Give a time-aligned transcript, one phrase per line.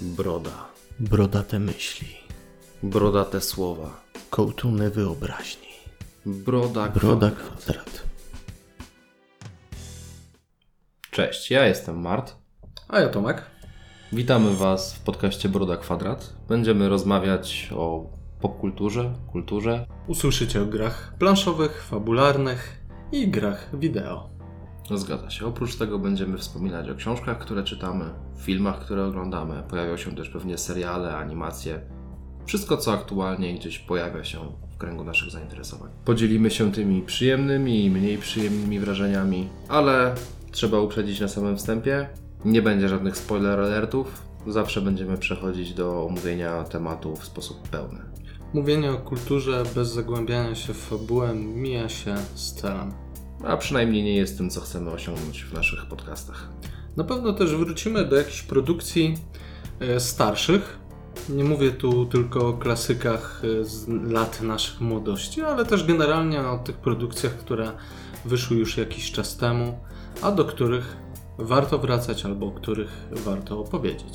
[0.00, 0.68] Broda.
[1.00, 2.08] Brodate myśli,
[2.82, 4.00] Brodate słowa.
[4.30, 5.68] kołtuny wyobraźni.
[6.26, 6.88] Broda.
[6.88, 8.02] Broda kwa- kwadrat.
[11.10, 12.36] Cześć, ja jestem Mart.
[12.88, 13.42] A ja Tomek.
[14.12, 16.34] Witamy Was w podcaście Broda Kwadrat.
[16.48, 18.10] Będziemy rozmawiać o
[18.40, 19.86] popkulturze, kulturze.
[20.06, 22.78] Usłyszycie o grach planszowych, fabularnych
[23.12, 24.30] i grach wideo.
[24.96, 25.46] Zgadza się.
[25.46, 28.04] Oprócz tego będziemy wspominać o książkach, które czytamy,
[28.36, 29.62] filmach, które oglądamy.
[29.70, 31.80] Pojawią się też pewnie seriale, animacje.
[32.46, 34.38] Wszystko, co aktualnie gdzieś pojawia się
[34.74, 35.90] w kręgu naszych zainteresowań.
[36.04, 40.14] Podzielimy się tymi przyjemnymi i mniej przyjemnymi wrażeniami, ale
[40.50, 42.08] trzeba uprzedzić na samym wstępie.
[42.44, 44.22] Nie będzie żadnych spoiler alertów.
[44.46, 47.98] Zawsze będziemy przechodzić do omówienia tematu w sposób pełny.
[48.54, 53.07] Mówienie o kulturze bez zagłębiania się w fabułę mija się z celem.
[53.44, 56.48] A przynajmniej nie jest tym, co chcemy osiągnąć w naszych podcastach.
[56.96, 59.14] Na pewno też wrócimy do jakichś produkcji
[59.80, 60.78] e, starszych.
[61.28, 66.58] Nie mówię tu tylko o klasykach e, z lat naszych młodości, ale też generalnie o
[66.58, 67.72] tych produkcjach, które
[68.24, 69.78] wyszły już jakiś czas temu,
[70.22, 70.96] a do których
[71.38, 74.14] warto wracać albo o których warto opowiedzieć.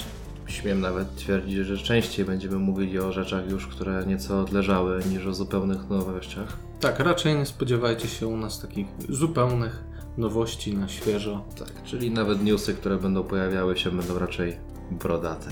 [0.53, 5.33] Śmiem nawet twierdzić, że częściej będziemy mówili o rzeczach już, które nieco odleżały, niż o
[5.33, 6.57] zupełnych nowościach.
[6.79, 9.83] Tak, raczej nie spodziewajcie się u nas takich zupełnych
[10.17, 11.45] nowości na świeżo.
[11.59, 14.57] Tak, czyli nawet newsy, które będą pojawiały się, będą raczej
[14.91, 15.49] brodate.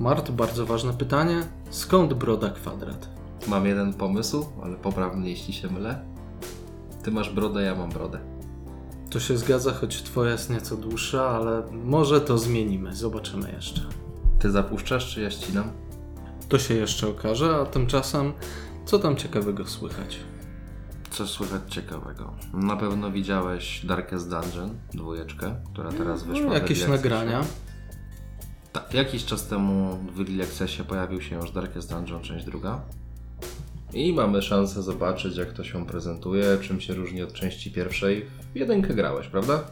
[0.00, 1.42] Mart, bardzo ważne pytanie.
[1.70, 3.08] Skąd broda kwadrat?
[3.46, 6.04] Mam jeden pomysł, ale popraw mnie, jeśli się mylę.
[7.02, 8.33] Ty masz brodę, ja mam brodę.
[9.14, 12.94] To się zgadza, choć twoja jest nieco dłuższa, ale może to zmienimy.
[12.94, 13.80] Zobaczymy jeszcze.
[14.38, 15.72] Ty zapuszczasz, czy ja ścinam?
[16.48, 18.32] To się jeszcze okaże, a tymczasem
[18.84, 20.18] co tam ciekawego słychać?
[21.10, 22.34] Co słychać ciekawego?
[22.54, 26.44] Na pewno widziałeś Darkest Dungeon, dwójeczkę, która teraz wyszła.
[26.44, 27.44] No, w jakieś nagrania.
[28.72, 32.80] Tak, jakiś czas temu w Early Accessie pojawił się już Darkest Dungeon, część druga.
[33.94, 38.26] I mamy szansę zobaczyć, jak to się prezentuje, czym się różni od części pierwszej.
[38.54, 39.64] W jedynkę grałeś, prawda?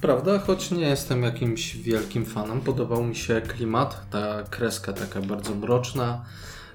[0.00, 5.54] Prawda, choć nie jestem jakimś wielkim fanem, podobał mi się klimat, ta kreska taka bardzo
[5.54, 6.24] mroczna,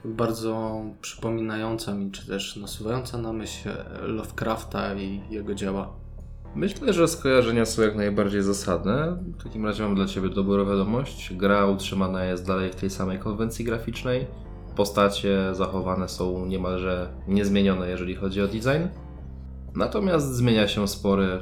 [0.06, 3.70] bardzo przypominająca mi, czy też nasuwająca na myśl
[4.02, 5.94] Lovecrafta i jego dzieła.
[6.56, 9.18] Myślę, że skojarzenia są jak najbardziej zasadne.
[9.40, 11.34] W takim razie mam dla Ciebie dobrą wiadomość.
[11.34, 14.28] Gra utrzymana jest dalej w tej samej konwencji graficznej.
[14.76, 18.88] Postacie zachowane są niemalże niezmienione, jeżeli chodzi o design.
[19.76, 21.42] Natomiast zmienia się spory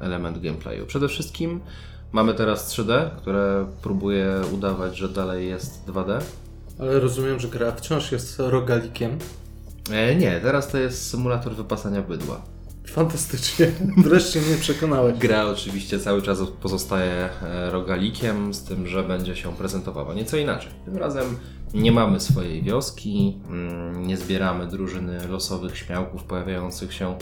[0.00, 0.86] element gameplayu.
[0.86, 1.60] Przede wszystkim
[2.12, 6.20] mamy teraz 3D, które próbuje udawać, że dalej jest 2D.
[6.78, 9.18] Ale rozumiem, że gra wciąż jest rogalikiem.
[9.90, 12.51] E, nie, teraz to jest symulator wypasania bydła.
[12.86, 13.66] Fantastycznie,
[14.06, 15.18] wreszcie mnie przekonałeś.
[15.18, 20.72] Gra oczywiście cały czas pozostaje e, rogalikiem, z tym, że będzie się prezentowała nieco inaczej.
[20.84, 21.36] Tym razem
[21.74, 27.16] nie mamy swojej wioski, mm, nie zbieramy drużyny losowych śmiałków pojawiających się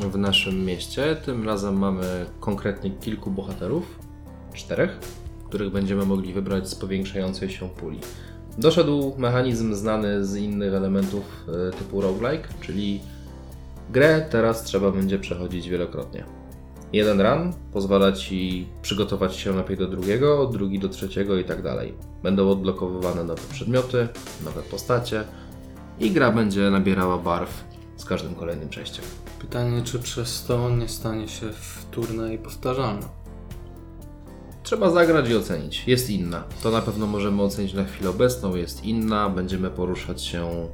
[0.00, 1.16] w naszym mieście.
[1.24, 3.98] Tym razem mamy konkretnie kilku bohaterów,
[4.54, 4.98] czterech,
[5.48, 7.98] których będziemy mogli wybrać z powiększającej się puli.
[8.58, 13.00] Doszedł mechanizm znany z innych elementów e, typu roguelike, czyli
[13.90, 16.24] Grę teraz trzeba będzie przechodzić wielokrotnie.
[16.92, 21.94] Jeden run pozwala Ci przygotować się lepiej do drugiego, drugi do trzeciego i tak dalej.
[22.22, 24.08] Będą odblokowywane nowe przedmioty,
[24.44, 25.24] nowe postacie
[26.00, 27.64] i gra będzie nabierała barw
[27.96, 29.04] z każdym kolejnym przejściem.
[29.40, 33.06] Pytanie, czy przez to nie stanie się wtórne i powtarzalne?
[34.62, 35.88] Trzeba zagrać i ocenić.
[35.88, 36.44] Jest inna.
[36.62, 38.54] To na pewno możemy ocenić na chwilę obecną.
[38.54, 39.28] Jest inna.
[39.28, 40.68] Będziemy poruszać się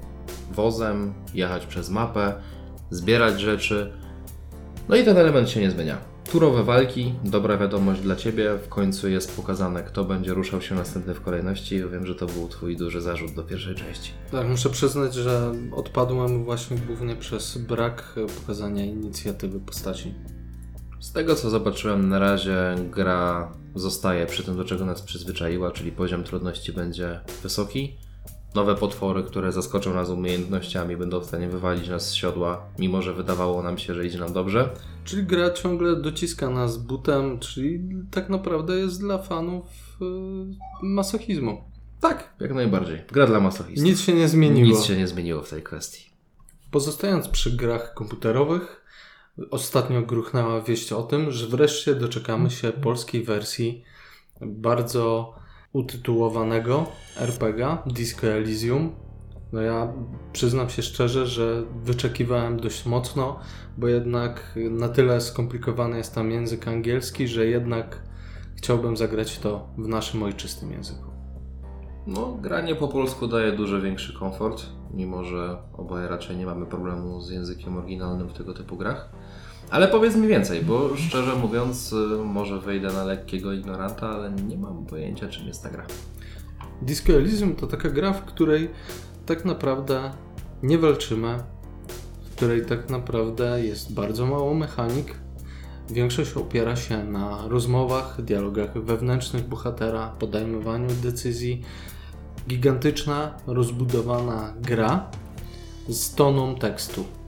[0.52, 2.34] wozem, jechać przez mapę,
[2.90, 3.92] zbierać rzeczy.
[4.88, 5.98] No i ten element się nie zmienia.
[6.32, 8.58] Turowe walki, dobra wiadomość dla Ciebie.
[8.58, 11.82] W końcu jest pokazane, kto będzie ruszał się następny w kolejności.
[11.92, 14.12] Wiem, że to był Twój duży zarzut do pierwszej części.
[14.30, 20.14] Tak, muszę przyznać, że odpadłem właśnie głównie przez brak pokazania inicjatywy postaci.
[21.00, 25.92] Z tego co zobaczyłem na razie, gra zostaje przy tym, do czego nas przyzwyczaiła, czyli
[25.92, 27.96] poziom trudności będzie wysoki.
[28.54, 33.12] Nowe potwory, które zaskoczą nas umiejętnościami, będą w stanie wywalić nas z siodła, mimo że
[33.12, 34.70] wydawało nam się, że idzie nam dobrze.
[35.04, 37.80] Czyli gra ciągle dociska nas butem, czyli
[38.10, 39.64] tak naprawdę jest dla fanów
[40.00, 40.06] yy,
[40.82, 41.64] masochizmu.
[42.00, 43.02] Tak, jak najbardziej.
[43.12, 43.84] Gra dla masochistów.
[43.84, 44.68] Nic się nie zmieniło.
[44.68, 46.10] Nic się nie zmieniło w tej kwestii.
[46.70, 48.84] Pozostając przy grach komputerowych,
[49.50, 53.84] ostatnio gruchnęła wieść o tym, że wreszcie doczekamy się polskiej wersji
[54.40, 55.34] bardzo
[55.72, 56.86] utytułowanego
[57.16, 58.92] RPGa Disco Elysium.
[59.52, 59.92] No ja
[60.32, 63.38] przyznam się szczerze, że wyczekiwałem dość mocno,
[63.78, 68.02] bo jednak na tyle skomplikowany jest tam język angielski, że jednak
[68.56, 71.10] chciałbym zagrać to w naszym ojczystym języku.
[72.06, 74.62] No, granie po polsku daje dużo większy komfort,
[74.94, 79.12] mimo że oboje raczej nie mamy problemu z językiem oryginalnym w tego typu grach.
[79.70, 84.56] Ale powiedz mi więcej, bo szczerze mówiąc, y, może wejdę na lekkiego ignoranta, ale nie
[84.56, 85.86] mam pojęcia, czym jest ta gra.
[86.82, 88.70] Disco Elysium to taka gra, w której
[89.26, 90.10] tak naprawdę
[90.62, 91.38] nie walczymy,
[92.22, 95.14] w której tak naprawdę jest bardzo mało mechanik.
[95.90, 101.62] Większość opiera się na rozmowach, dialogach wewnętrznych bohatera, podejmowaniu decyzji.
[102.48, 105.10] Gigantyczna, rozbudowana gra
[105.88, 107.19] z toną tekstu.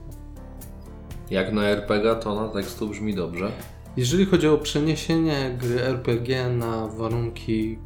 [1.33, 3.51] Jak na RPG, to na tekstu brzmi dobrze.
[3.97, 7.77] Jeżeli chodzi o przeniesienie gry RPG na warunki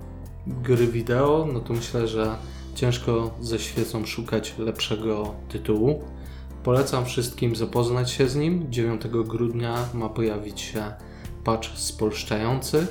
[0.47, 2.35] gry wideo, no to myślę, że
[2.75, 6.01] ciężko ze świecą szukać lepszego tytułu.
[6.63, 8.71] Polecam wszystkim zapoznać się z nim.
[8.71, 10.83] 9 grudnia ma pojawić się
[11.43, 12.87] patch spolszczający.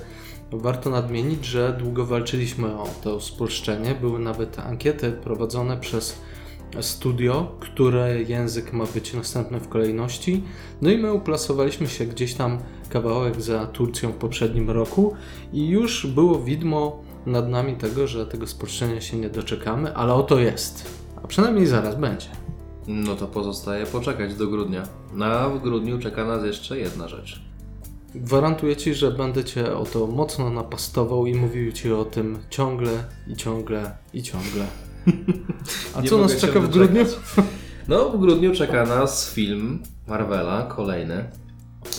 [0.52, 3.94] Warto nadmienić, że długo walczyliśmy o to spolszczenie.
[4.00, 6.18] Były nawet ankiety prowadzone przez
[6.80, 10.42] studio, które język ma być następny w kolejności.
[10.82, 12.58] No i my uplasowaliśmy się gdzieś tam
[12.88, 15.14] kawałek za Turcją w poprzednim roku
[15.52, 20.38] i już było widmo nad nami tego, że tego spolszczenia się nie doczekamy, ale oto
[20.38, 20.90] jest.
[21.24, 22.28] A przynajmniej zaraz będzie.
[22.86, 24.82] No to pozostaje poczekać do grudnia.
[25.22, 27.40] A w grudniu czeka nas jeszcze jedna rzecz.
[28.14, 33.04] Gwarantuję Ci, że będę Cię o to mocno napastował i mówił Ci o tym ciągle
[33.28, 34.66] i ciągle i ciągle.
[35.94, 37.04] A co nas czeka w grudniu?
[37.88, 41.30] No, w grudniu czeka nas film Marvela, kolejny.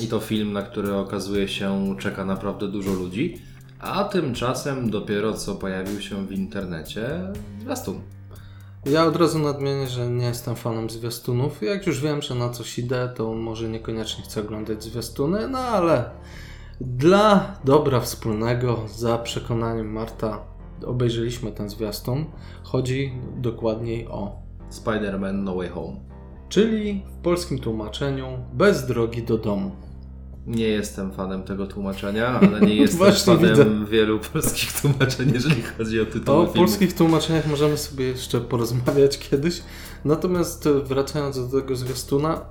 [0.01, 3.42] I to film, na który okazuje się czeka naprawdę dużo ludzi.
[3.80, 7.19] A tymczasem dopiero co pojawił się w internecie
[7.62, 8.01] zwiastun.
[8.86, 11.62] Ja od razu nadmienię, że nie jestem fanem zwiastunów.
[11.62, 16.09] Jak już wiem, że na coś idę, to może niekoniecznie chcę oglądać zwiastuny, no ale
[16.81, 20.39] dla dobra wspólnego, za przekonaniem Marta,
[20.85, 22.25] obejrzeliśmy ten zwiastun.
[22.63, 24.35] Chodzi dokładniej o,
[24.71, 25.95] Spider-Man No Way Home.
[26.50, 29.71] czyli w polskim tłumaczeniu bez drogi do domu.
[30.47, 33.65] Nie jestem fanem tego tłumaczenia, ale nie jestem fanem widzę.
[33.91, 36.56] wielu polskich tłumaczeń, jeżeli chodzi o tytuły O filmów.
[36.56, 39.63] polskich tłumaczeniach możemy sobie jeszcze porozmawiać kiedyś.
[40.06, 42.41] Natomiast wracając do tego zwiastuna,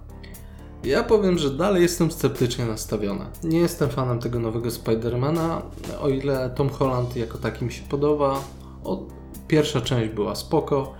[0.86, 3.24] ja powiem, że dalej jestem sceptycznie nastawiony.
[3.44, 5.62] Nie jestem fanem tego nowego Spidermana,
[6.00, 8.44] o ile Tom Holland jako taki mi się podoba.
[8.84, 9.06] O,
[9.48, 10.94] pierwsza część była spoko.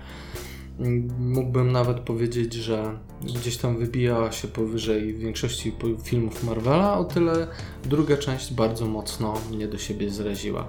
[1.19, 5.73] Mógłbym nawet powiedzieć, że gdzieś tam wybijała się powyżej większości
[6.03, 7.47] filmów Marvela, o tyle
[7.85, 10.69] druga część bardzo mocno mnie do siebie zraziła.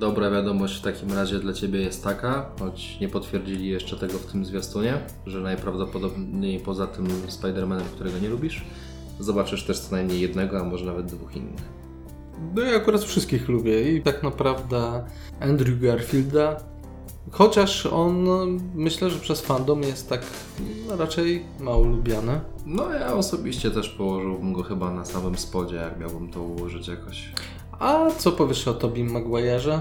[0.00, 4.26] Dobra wiadomość w takim razie dla Ciebie jest taka, choć nie potwierdzili jeszcze tego w
[4.26, 8.64] tym zwiastunie, że najprawdopodobniej poza tym Spider-Manem, którego nie lubisz,
[9.18, 11.62] zobaczysz też co najmniej jednego, a może nawet dwóch innych.
[12.54, 15.04] No ja akurat wszystkich lubię i tak naprawdę
[15.40, 16.56] Andrew Garfielda,
[17.30, 18.26] chociaż on
[18.74, 20.22] myślę, że przez fandom jest tak
[20.88, 22.40] no, raczej mało lubiany.
[22.66, 27.32] No ja osobiście też położyłbym go chyba na samym spodzie, jak miałbym to ułożyć jakoś.
[27.80, 29.80] A co powiesz o Tobim Maguire'ze?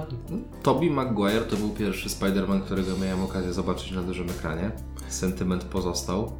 [0.63, 4.71] Tobey Maguire to był pierwszy Spider-Man, którego miałem okazję zobaczyć na dużym ekranie.
[5.07, 6.31] Sentyment pozostał.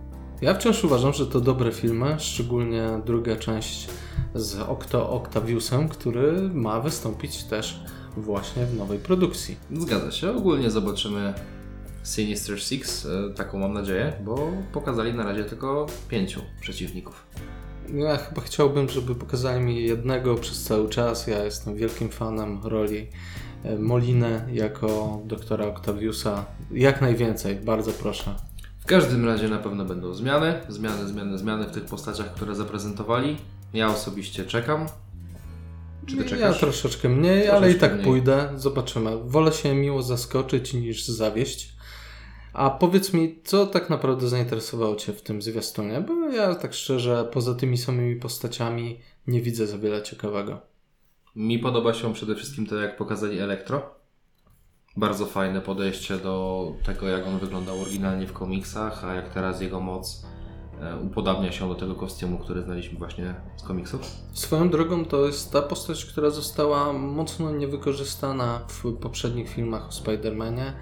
[0.41, 3.87] Ja wciąż uważam, że to dobre filmy, szczególnie druga część
[4.35, 7.83] z Octo Octaviusem, który ma wystąpić też
[8.17, 9.57] właśnie w nowej produkcji.
[9.71, 10.35] Zgadza się.
[10.35, 11.33] Ogólnie zobaczymy
[12.03, 17.25] Sinister Six, e, taką mam nadzieję, bo pokazali na razie tylko pięciu przeciwników.
[17.93, 21.27] Ja chyba chciałbym, żeby pokazali mi jednego przez cały czas.
[21.27, 23.07] Ja jestem wielkim fanem roli
[23.63, 26.45] e, Moliny jako doktora Octaviusa.
[26.71, 28.35] Jak najwięcej, bardzo proszę.
[28.79, 33.37] W każdym razie na pewno będą zmiany, zmiany, zmiany, zmiany w tych postaciach, które zaprezentowali.
[33.73, 34.85] Ja osobiście czekam.
[36.05, 36.59] Czy ty Ja czekasz?
[36.59, 38.05] troszeczkę mniej, ale i Troszeczkę tak mniej.
[38.05, 38.49] pójdę.
[38.55, 39.11] Zobaczymy.
[39.25, 41.78] Wolę się miło zaskoczyć niż zawieść.
[42.59, 46.01] A powiedz mi, co tak naprawdę zainteresowało Cię w tym zwiastunie?
[46.01, 50.61] Bo ja tak szczerze, poza tymi samymi postaciami nie widzę za wiele ciekawego.
[51.35, 53.81] Mi podoba się przede wszystkim to, jak pokazali Elektro.
[54.97, 59.79] Bardzo fajne podejście do tego, jak on wyglądał oryginalnie w komiksach, a jak teraz jego
[59.79, 60.25] moc
[60.81, 64.01] e, upodabnia się do tego kostiumu, który znaliśmy właśnie z komiksów.
[64.33, 70.73] Swoją drogą to jest ta postać, która została mocno niewykorzystana w poprzednich filmach o Spider-Manie,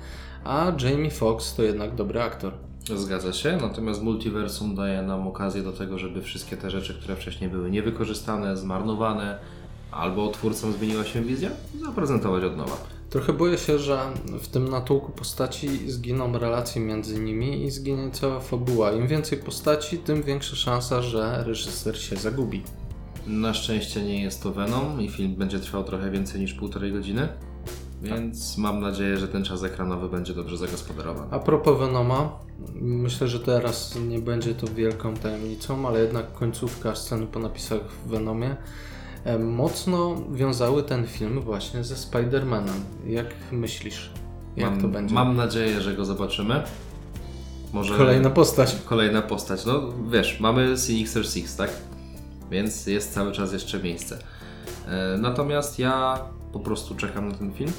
[0.48, 2.54] a Jamie Foxx to jednak dobry aktor.
[2.96, 7.50] Zgadza się, natomiast multiversum daje nam okazję do tego, żeby wszystkie te rzeczy, które wcześniej
[7.50, 9.39] były niewykorzystane, zmarnowane,
[9.92, 11.50] albo twórcom zmieniła się wizja,
[11.86, 12.77] zaprezentować od nowa.
[13.10, 14.00] Trochę boję się, że
[14.42, 18.92] w tym natłoku postaci zginą relacje między nimi i zginie cała fabuła.
[18.92, 22.63] Im więcej postaci, tym większa szansa, że reżyser się zagubi.
[23.27, 27.30] Na szczęście nie jest to Venom i film będzie trwał trochę więcej niż półtorej godziny,
[28.01, 31.27] więc mam nadzieję, że ten czas ekranowy będzie dobrze zagospodarowany.
[31.32, 32.39] A propos Venoma,
[32.82, 38.10] myślę, że teraz nie będzie to wielką tajemnicą, ale jednak końcówka sceny po napisach w
[38.10, 38.56] Venomie
[39.24, 42.80] e, mocno wiązały ten film właśnie ze Spider-Manem.
[43.08, 44.12] Jak myślisz?
[44.56, 45.16] Jak mam, to będzie?
[45.16, 46.63] Mam nadzieję, że go zobaczymy.
[47.74, 48.75] Może Kolejna postać.
[48.86, 49.66] Kolejna postać.
[49.66, 51.70] No wiesz, mamy Sinister Six, tak?
[52.51, 54.20] Więc jest cały czas jeszcze miejsce.
[54.88, 56.20] E, Natomiast ja
[56.57, 57.71] po prostu czekam na ten film.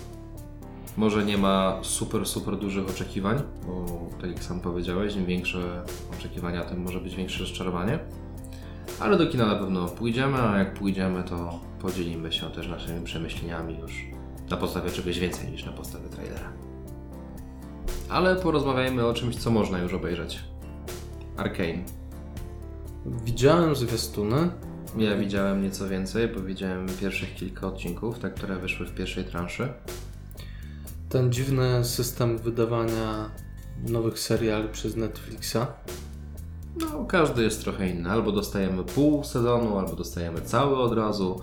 [0.97, 3.87] Może nie ma super, super dużych oczekiwań, bo
[4.21, 5.83] tak jak sam powiedziałeś, im większe
[6.19, 7.99] oczekiwania, tym może być większe rozczarowanie.
[9.01, 13.79] Ale do kina na pewno pójdziemy, a jak pójdziemy, to podzielimy się też naszymi przemyśleniami
[13.79, 14.05] już
[14.51, 16.53] na podstawie czegoś więcej niż na podstawie trailera.
[18.09, 20.41] Ale porozmawiajmy o czymś, co można już obejrzeć.
[21.37, 21.85] Arcane.
[23.07, 24.51] Widziałem zwiastuny.
[24.97, 29.69] Ja widziałem nieco więcej, bo widziałem pierwszych kilka odcinków, te, które wyszły w pierwszej transzy.
[31.09, 33.31] Ten dziwny system wydawania
[33.89, 35.57] nowych seriali przez Netflixa.
[36.81, 38.11] No, każdy jest trochę inny.
[38.11, 41.41] Albo dostajemy pół sezonu, albo dostajemy cały od razu.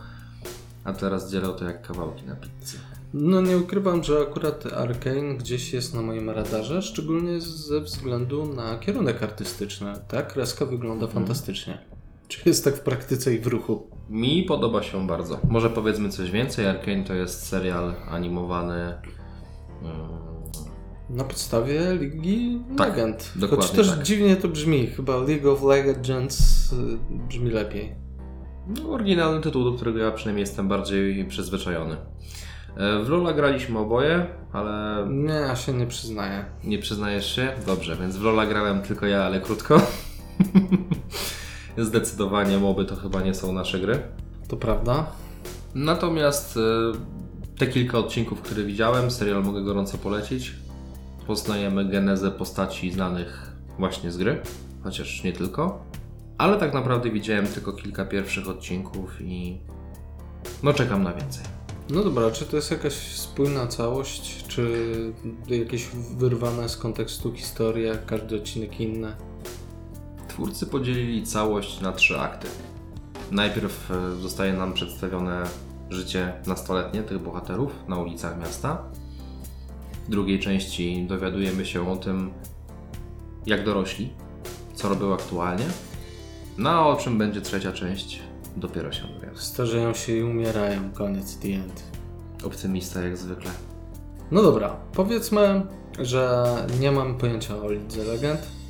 [0.83, 2.77] A teraz dzielą to jak kawałki na pizzę.
[3.13, 8.77] No nie ukrywam, że akurat Arkane gdzieś jest na moim radarze, szczególnie ze względu na
[8.77, 9.93] kierunek artystyczny.
[10.07, 11.94] Ta kreska wygląda fantastycznie.
[12.27, 13.89] Czy jest tak w praktyce i w ruchu?
[14.10, 15.39] Mi podoba się bardzo.
[15.50, 16.67] Może powiedzmy coś więcej.
[16.67, 18.94] Arcane to jest serial animowany.
[19.82, 19.96] mm,
[21.10, 23.32] Na podstawie Ligi Tak, Legend.
[23.36, 24.03] dokładnie Choć też tak.
[24.03, 24.88] dziwnie to brzmi.
[24.88, 26.75] Chyba League of Legends y,
[27.27, 27.96] brzmi lepiej.
[28.67, 31.98] No, oryginalny tytuł, do którego ja przynajmniej jestem bardziej przyzwyczajony.
[32.77, 36.46] E, W Lola graliśmy oboje, ale Nie, ja się nie przyznaję.
[36.63, 37.53] Nie przyznajesz się?
[37.65, 39.82] Dobrze, więc w Lola grałem tylko ja, ale krótko.
[41.77, 44.00] Zdecydowanie moby to chyba nie są nasze gry.
[44.48, 45.08] To prawda?
[45.75, 46.62] Natomiast e,
[47.58, 50.53] te kilka odcinków, które widziałem, serial mogę gorąco polecić.
[51.27, 54.41] Poznajemy genezę postaci znanych właśnie z gry,
[54.84, 55.84] chociaż nie tylko.
[56.38, 59.58] Ale tak naprawdę widziałem tylko kilka pierwszych odcinków i
[60.63, 61.44] no czekam na więcej.
[61.89, 64.91] No dobra, czy to jest jakaś spójna całość, czy
[65.48, 69.15] jakieś wyrwane z kontekstu historia, każdy odcinek inny?
[70.35, 72.47] Twórcy podzielili całość na trzy akty.
[73.31, 75.43] Najpierw e, zostaje nam przedstawione
[75.89, 78.83] życie nastoletnie tych bohaterów na ulicach miasta.
[80.07, 82.33] W drugiej części dowiadujemy się o tym,
[83.45, 84.13] jak dorośli,
[84.73, 85.65] co robią aktualnie.
[86.57, 88.19] No a o czym będzie trzecia część,
[88.57, 89.37] dopiero się dowiemy.
[89.37, 91.83] Starzeją się i umierają, koniec, the end.
[92.43, 93.51] Optymista jak zwykle.
[94.31, 95.61] No dobra, powiedzmy,
[95.99, 96.45] że
[96.79, 98.64] nie mam pojęcia o Lidze Legend.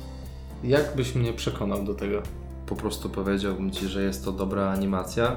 [0.64, 2.22] Jak byś mnie przekonał do tego?
[2.66, 5.36] Po prostu powiedziałbym Ci, że jest to dobra animacja,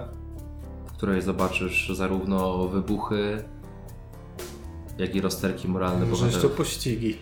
[0.86, 3.44] w której zobaczysz zarówno wybuchy,
[4.98, 6.34] jak i rozterki moralne bohaterów.
[6.34, 7.18] Sześciopościgi.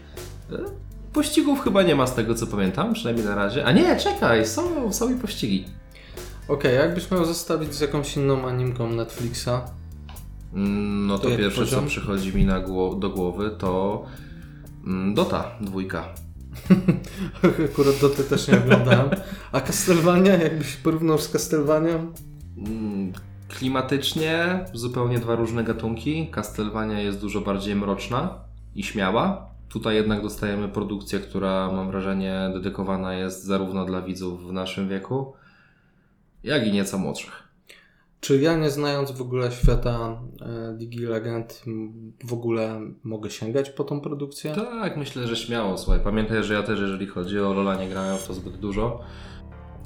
[1.14, 3.66] Pościgów chyba nie ma z tego co pamiętam, przynajmniej na razie.
[3.66, 5.66] A nie, czekaj, są, są i pościgi.
[6.48, 9.50] Okej, jakbyś miał zestawić z jakąś inną animką Netflixa?
[10.54, 11.82] Mm, No To to pierwsze poziom?
[11.84, 14.04] co przychodzi mi na gło- do głowy to
[14.86, 16.06] mm, Dota dwójka.
[17.72, 19.10] Akurat do też nie oglądałem.
[19.52, 22.14] A Castlevania, jakbyś porównał z Castlevanią?
[22.58, 23.14] Mm,
[23.50, 26.28] Klimatycznie zupełnie dwa różne gatunki.
[26.32, 28.40] Castlevania jest dużo bardziej mroczna
[28.76, 29.50] i śmiała.
[29.70, 35.34] Tutaj jednak dostajemy produkcję, która mam wrażenie dedykowana jest zarówno dla widzów w naszym wieku,
[36.44, 37.47] jak i nieco młodszych.
[38.28, 41.64] Czy ja nie znając w ogóle świata e, Ligi Legend
[42.24, 44.52] w ogóle mogę sięgać po tą produkcję?
[44.56, 45.78] Tak, myślę, że śmiało.
[45.78, 49.00] Słuchaj, pamiętaj, że ja też, jeżeli chodzi o Lola, nie grałem w to zbyt dużo.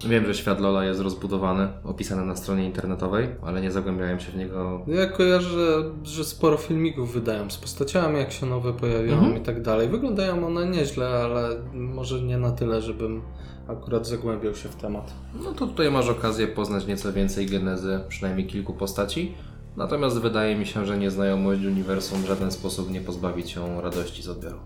[0.06, 4.36] Wiem, że świat Lola jest rozbudowany, opisany na stronie internetowej, ale nie zagłębiałem się w
[4.36, 4.82] niego.
[4.88, 9.38] Ja kojarzę, że, że sporo filmików wydają z postaciami, jak się nowe pojawiają Mhm.
[9.38, 9.90] i tak dalej.
[9.90, 13.22] Wyglądają one nieźle, ale może nie na tyle, żebym
[13.68, 15.14] akurat zagłębiał się w temat.
[15.44, 19.36] No to tutaj masz okazję poznać nieco więcej genezy przynajmniej kilku postaci.
[19.78, 24.30] Natomiast wydaje mi się, że nieznajomość uniwersum w żaden sposób nie pozbawi cię radości z
[24.30, 24.58] odbioru.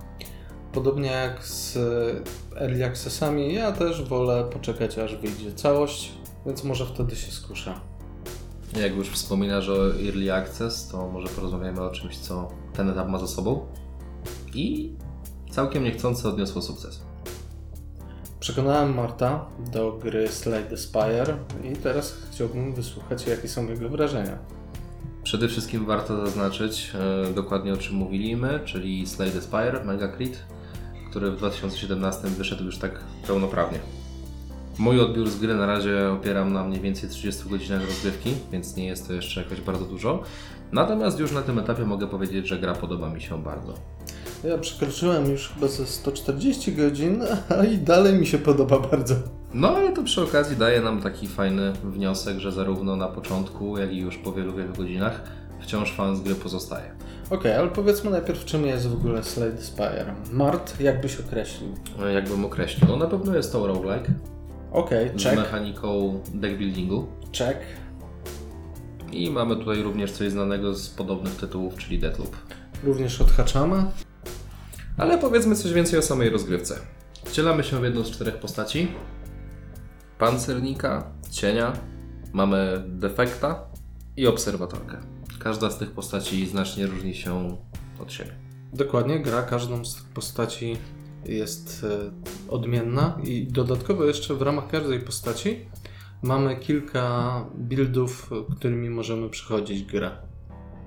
[0.76, 6.12] Podobnie jak z e, Early Accessami, ja też wolę poczekać aż wyjdzie całość,
[6.46, 7.74] więc może wtedy się skuszę.
[8.80, 13.20] Jak już wspominasz o Early Access, to może porozmawiamy o czymś, co ten etap ma
[13.20, 13.66] za sobą.
[14.54, 14.94] I
[15.52, 17.02] całkiem niechcący odniosło sukces.
[18.40, 24.38] Przekonałem Marta do gry Slay the Spire i teraz chciałbym wysłuchać, jakie są jego wrażenia.
[25.24, 26.94] Przede wszystkim warto zaznaczyć
[27.30, 30.46] e, dokładnie o czym mówiliśmy, czyli Slay the Spire, Mega Crit,
[31.16, 32.92] który w 2017 wyszedł już tak
[33.28, 33.80] pełnoprawnie.
[34.78, 38.86] Mój odbiór z gry na razie opieram na mniej więcej 30 godzinach rozgrywki, więc nie
[38.86, 40.24] jest to jeszcze jakoś bardzo dużo.
[40.72, 43.74] Natomiast już na tym etapie mogę powiedzieć, że gra podoba mi się bardzo.
[44.44, 47.24] Ja przekroczyłem już chyba ze 140 godzin,
[47.60, 49.16] a i dalej mi się podoba bardzo.
[49.54, 53.94] No ale to przy okazji daje nam taki fajny wniosek, że zarówno na początku, jak
[53.94, 55.22] i już po wielu, wielu godzinach
[55.60, 56.92] wciąż fan z gry pozostaje.
[57.30, 60.16] Okej, ale powiedzmy najpierw, czym jest w ogóle Slade Spire.
[60.32, 61.70] Mart, jak byś określił?
[62.00, 64.14] No, Jakbym określił, no na pewno jest to roguelike
[64.72, 67.08] Okej, z check, mechaniką deck buildingu.
[67.38, 67.60] check.
[69.12, 72.36] I mamy tutaj również coś znanego z podobnych tytułów, czyli Deathloop.
[72.84, 73.84] Również odhaczamy.
[74.98, 76.76] Ale powiedzmy coś więcej o samej rozgrywce.
[77.26, 78.88] Wcielamy się w jedną z czterech postaci.
[80.18, 81.74] Pancernika, cienia,
[82.34, 83.64] mamy defekta
[84.18, 84.98] i obserwatorkę.
[85.46, 87.58] Każda z tych postaci znacznie różni się
[88.00, 88.32] od siebie.
[88.74, 90.78] Dokładnie, gra każdą z tych postaci
[91.26, 91.86] jest
[92.50, 95.66] e, odmienna i dodatkowo jeszcze w ramach każdej postaci
[96.22, 100.12] mamy kilka buildów, którymi możemy przechodzić grę.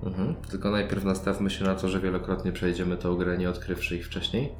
[0.03, 0.35] Mhm.
[0.35, 4.51] Tylko najpierw nastawmy się na to, że wielokrotnie przejdziemy tę grę nie odkrywszy ich wcześniej.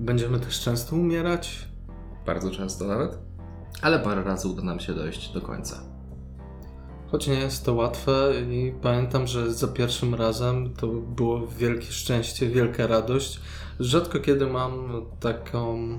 [0.00, 1.68] Będziemy też często umierać.
[2.26, 3.18] Bardzo często nawet.
[3.82, 5.93] Ale parę razy uda nam się dojść do końca.
[7.14, 12.48] Choć nie jest to łatwe i pamiętam, że za pierwszym razem to było wielkie szczęście,
[12.48, 13.40] wielka radość.
[13.80, 15.98] Rzadko kiedy mam taką,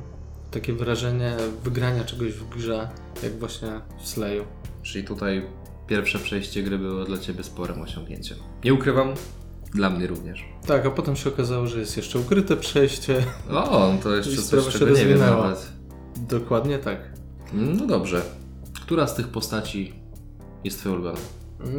[0.51, 2.89] takie wrażenie wygrania czegoś w grze,
[3.23, 3.67] jak właśnie
[3.99, 4.43] w Slayu.
[4.83, 5.45] Czyli tutaj
[5.87, 8.37] pierwsze przejście gry było dla Ciebie sporym osiągnięciem.
[8.63, 9.13] Nie ukrywam,
[9.73, 10.45] dla mnie również.
[10.67, 13.23] Tak, a potem się okazało, że jest jeszcze ukryte przejście.
[13.49, 15.43] O, to jeszcze coś, czego nie wiem rozwinęła.
[15.43, 15.71] nawet.
[16.17, 16.99] Dokładnie tak.
[17.53, 18.21] No dobrze.
[18.81, 20.04] Która z tych postaci
[20.65, 21.17] jest Twoją ulubioną?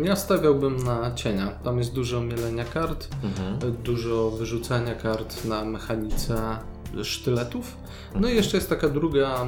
[0.03, 1.47] Ja stawiałbym na cienia.
[1.51, 3.77] Tam jest dużo mielenia kart, Mhm.
[3.83, 6.59] dużo wyrzucania kart na mechanice
[7.03, 7.77] sztyletów.
[8.15, 9.47] No i jeszcze jest taka druga,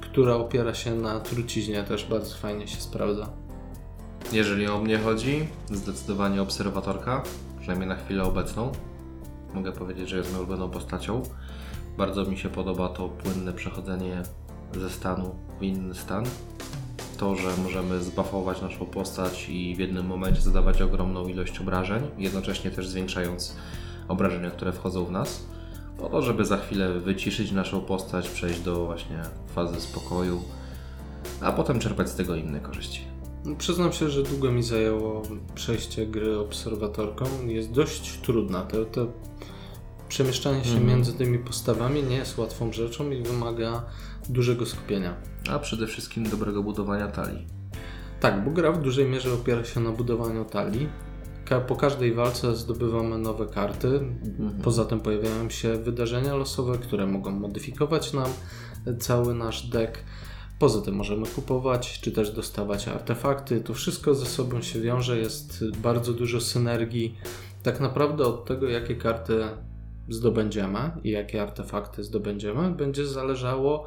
[0.00, 3.28] która opiera się na truciźnie, też bardzo fajnie się sprawdza.
[4.32, 7.22] Jeżeli o mnie chodzi, zdecydowanie obserwatorka,
[7.58, 8.72] przynajmniej na chwilę obecną.
[9.54, 11.22] Mogę powiedzieć, że jest moją ulubioną postacią.
[11.98, 14.22] Bardzo mi się podoba to płynne przechodzenie
[14.80, 16.24] ze stanu w inny stan.
[17.18, 22.70] To, że możemy zbafować naszą postać i w jednym momencie zadawać ogromną ilość obrażeń, jednocześnie
[22.70, 23.56] też zwiększając
[24.08, 25.46] obrażenia, które wchodzą w nas,
[25.98, 29.22] po to, żeby za chwilę wyciszyć naszą postać, przejść do właśnie
[29.54, 30.42] fazy spokoju,
[31.40, 33.00] a potem czerpać z tego inne korzyści.
[33.58, 35.22] Przyznam się, że długo mi zajęło
[35.54, 37.24] przejście gry obserwatorką.
[37.46, 38.62] Jest dość trudna.
[38.62, 39.06] To, to
[40.08, 40.86] przemieszczanie się Mhm.
[40.86, 43.82] między tymi postawami nie jest łatwą rzeczą i wymaga
[44.28, 45.14] dużego skupienia.
[45.50, 47.46] A przede wszystkim dobrego budowania talii.
[48.20, 50.88] Tak, bo gra w dużej mierze opiera się na budowaniu talii.
[51.68, 54.00] Po każdej walce zdobywamy nowe karty.
[54.62, 58.28] Poza tym pojawiają się wydarzenia losowe, które mogą modyfikować nam
[58.98, 59.98] cały nasz deck.
[60.58, 63.60] Poza tym możemy kupować, czy też dostawać artefakty.
[63.60, 67.16] To wszystko ze sobą się wiąże, jest bardzo dużo synergii.
[67.62, 69.44] Tak naprawdę od tego, jakie karty
[70.08, 73.86] zdobędziemy i jakie artefakty zdobędziemy, będzie zależało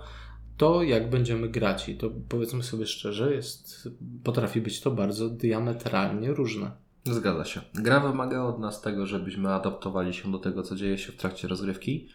[0.58, 1.90] to, jak będziemy grać.
[1.90, 3.90] I to powiedzmy sobie szczerze, jest,
[4.24, 6.72] potrafi być to bardzo diametralnie różne.
[7.06, 7.62] Zgadza się.
[7.74, 11.48] Gra wymaga od nas tego, żebyśmy adaptowali się do tego, co dzieje się w trakcie
[11.48, 12.08] rozgrywki.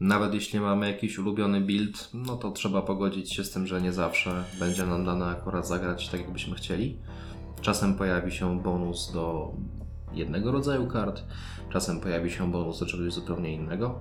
[0.00, 3.92] Nawet jeśli mamy jakiś ulubiony build, no to trzeba pogodzić się z tym, że nie
[3.92, 6.98] zawsze będzie nam dane akurat zagrać tak, jakbyśmy chcieli.
[7.60, 9.52] Czasem pojawi się bonus do
[10.14, 11.22] jednego rodzaju kart,
[11.72, 14.00] czasem pojawi się bonus do czegoś zupełnie innego.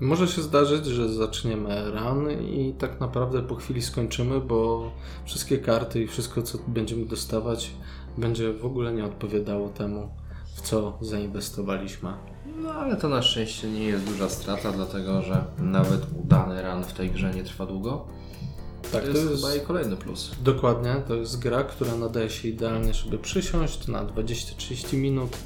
[0.00, 4.90] Może się zdarzyć, że zaczniemy run i tak naprawdę po chwili skończymy, bo
[5.24, 7.70] wszystkie karty i wszystko, co będziemy dostawać,
[8.18, 10.08] będzie w ogóle nie odpowiadało temu,
[10.54, 12.12] w co zainwestowaliśmy.
[12.62, 16.92] No ale to na szczęście nie jest duża strata, dlatego że nawet udany run w
[16.92, 18.06] tej grze nie trwa długo.
[18.92, 20.30] Tak, to jest, chyba i kolejny plus.
[20.44, 25.36] Dokładnie, to jest gra, która nadaje się idealnie, żeby przysiąść na 20-30 minut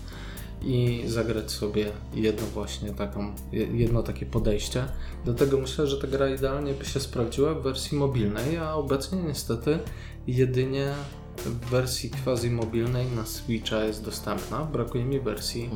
[0.67, 4.85] i zagrać sobie jedno właśnie taką, jedno takie podejście.
[5.25, 9.79] Dlatego myślę, że ta gra idealnie by się sprawdziła w wersji mobilnej, a obecnie niestety
[10.27, 10.93] jedynie
[11.37, 14.65] w wersji quasi mobilnej na Switcha jest dostępna.
[14.65, 15.71] Brakuje mi wersji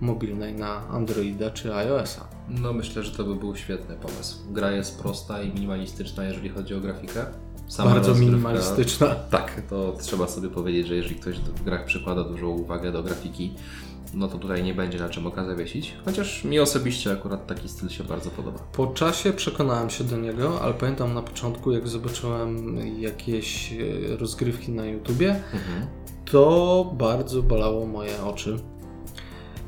[0.00, 2.28] mobilnej na Androida czy iOS-a.
[2.48, 4.36] No myślę, że to by był świetny pomysł.
[4.50, 7.26] Gra jest prosta i minimalistyczna, jeżeli chodzi o grafikę.
[7.68, 9.14] Sama Bardzo rozgrywka- minimalistyczna.
[9.14, 13.54] Tak, to trzeba sobie powiedzieć, że jeżeli ktoś w grach przykłada dużą uwagę do grafiki,
[14.16, 15.94] no to tutaj nie będzie na czym oka zawiesić.
[16.04, 18.58] Chociaż mi osobiście akurat taki styl się bardzo podoba.
[18.58, 24.72] Po czasie przekonałem się do niego, ale pamiętam na początku, jak zobaczyłem jakieś e, rozgrywki
[24.72, 25.42] na YouTubie,
[26.24, 28.56] to bardzo bolało moje oczy.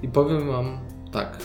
[0.02, 0.78] I powiem Wam
[1.12, 1.38] tak,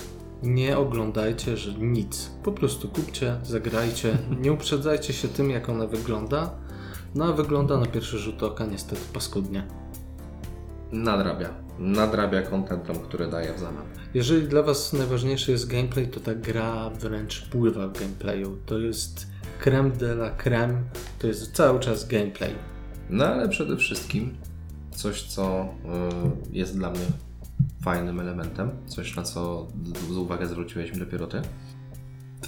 [0.44, 2.32] nie oglądajcie, że nic.
[2.44, 6.52] Po prostu kupcie, zagrajcie, nie uprzedzajcie się tym, jak ona wygląda.
[7.16, 9.83] no a wygląda na pierwszy rzut oka niestety paskudnie.
[10.93, 11.49] Nadrabia.
[11.79, 13.84] Nadrabia kontentem, który daje w zamian.
[14.13, 18.58] Jeżeli dla Was najważniejszy jest gameplay, to ta gra wręcz pływa w gameplayu.
[18.65, 19.27] To jest
[19.60, 20.84] creme de la creme,
[21.19, 22.56] to jest cały czas gameplay.
[23.10, 24.34] No ale przede wszystkim
[24.91, 25.65] coś, co
[26.51, 27.06] y, jest dla mnie
[27.84, 29.67] fajnym elementem, coś na co
[30.17, 31.41] uwagę zwróciłeś mi dopiero ty.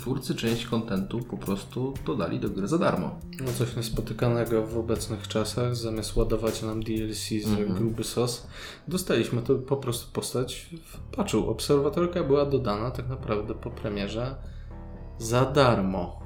[0.06, 3.20] Twórcy część kontentu po prostu dodali do gry za darmo.
[3.42, 5.76] No coś niespotykanego w obecnych czasach.
[5.76, 8.48] Zamiast ładować nam DLC za gruby sos,
[8.88, 11.50] dostaliśmy to po prostu postać w patchu.
[11.50, 14.36] Obserwatorka była dodana tak naprawdę po premierze
[15.18, 16.20] za darmo.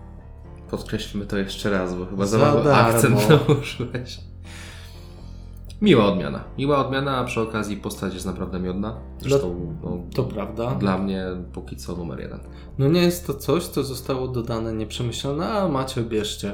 [0.71, 2.89] Podkreślmy to jeszcze raz, bo chyba Za za mały darmo.
[2.97, 4.19] akcent nałożyłeś.
[5.81, 6.43] Miła odmiana.
[6.57, 8.99] Miła odmiana, a przy okazji postać jest naprawdę miodna.
[9.21, 10.75] Zresztą no, To prawda.
[10.75, 12.39] dla mnie póki co numer jeden.
[12.77, 16.53] No nie jest to coś, co zostało dodane nieprzemyślane, a macie, bierzcie.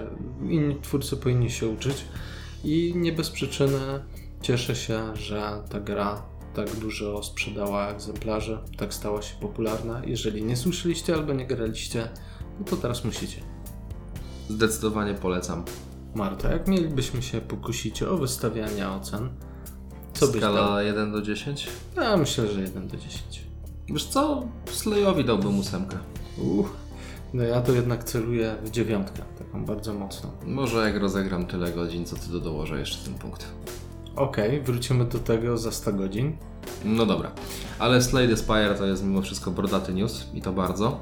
[0.50, 2.06] Inni twórcy powinni się uczyć
[2.64, 3.80] i nie bez przyczyny
[4.42, 6.22] cieszę się, że ta gra
[6.54, 10.02] tak dużo sprzedała egzemplarzy, tak stała się popularna.
[10.06, 12.10] Jeżeli nie słyszeliście albo nie graliście,
[12.60, 13.42] no to teraz musicie.
[14.50, 15.64] Zdecydowanie polecam.
[16.16, 19.30] Marta, jak mielibyśmy się pokusić o wystawianie ocen,
[20.14, 20.54] co byś dał?
[20.54, 21.68] Skala 1 do 10?
[21.96, 23.44] Ja myślę, że 1 do 10.
[23.88, 24.44] Wiesz co?
[24.72, 25.98] Slayowi dałbym ósemkę.
[26.38, 26.74] Uch,
[27.34, 30.30] no ja to jednak celuję w dziewiątkę, taką bardzo mocną.
[30.46, 33.46] Może jak rozegram tyle godzin, co ty to dołożę jeszcze ten punkt.
[34.16, 36.38] Okej, wrócimy do tego za 100 godzin.
[36.86, 37.32] No dobra.
[37.80, 41.00] Ale Slay the Spire to jest mimo wszystko brodaty news i to bardzo.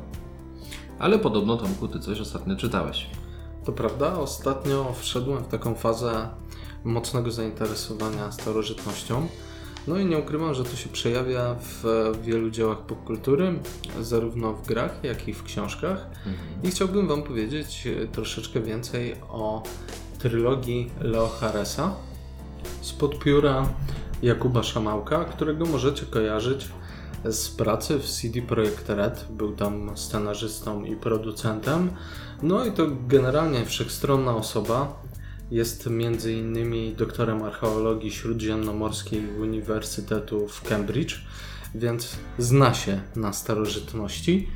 [0.99, 3.09] Ale podobno, Tomku, ty coś ostatnio czytałeś.
[3.65, 6.29] To prawda, ostatnio wszedłem w taką fazę
[6.83, 9.27] mocnego zainteresowania starożytnością.
[9.87, 13.59] No i nie ukrywam, że to się przejawia w wielu dziełach popkultury,
[14.01, 16.07] zarówno w grach, jak i w książkach.
[16.63, 19.63] I chciałbym Wam powiedzieć e, troszeczkę więcej o
[20.19, 21.95] trylogii Leo Haresa
[22.81, 23.69] spod pióra
[24.21, 26.67] Jakuba Szamałka, którego możecie kojarzyć
[27.29, 29.25] z pracy w CD Projekt Red.
[29.29, 31.91] Był tam scenarzystą i producentem.
[32.41, 35.03] No i to generalnie wszechstronna osoba.
[35.51, 41.21] Jest między innymi doktorem archeologii śródziemnomorskiej Uniwersytetu w Cambridge,
[41.75, 44.47] więc zna się na starożytności.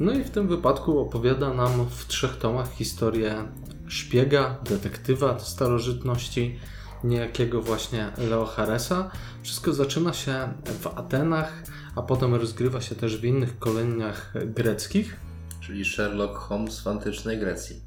[0.00, 3.44] No i w tym wypadku opowiada nam w trzech tomach historię
[3.86, 6.58] szpiega, detektywa starożytności,
[7.04, 9.10] niejakiego właśnie Leo Haresa.
[9.42, 10.48] Wszystko zaczyna się
[10.80, 11.62] w Atenach,
[11.96, 15.16] a potem rozgrywa się też w innych koloniach greckich.
[15.60, 17.80] Czyli Sherlock Holmes w antycznej Grecji.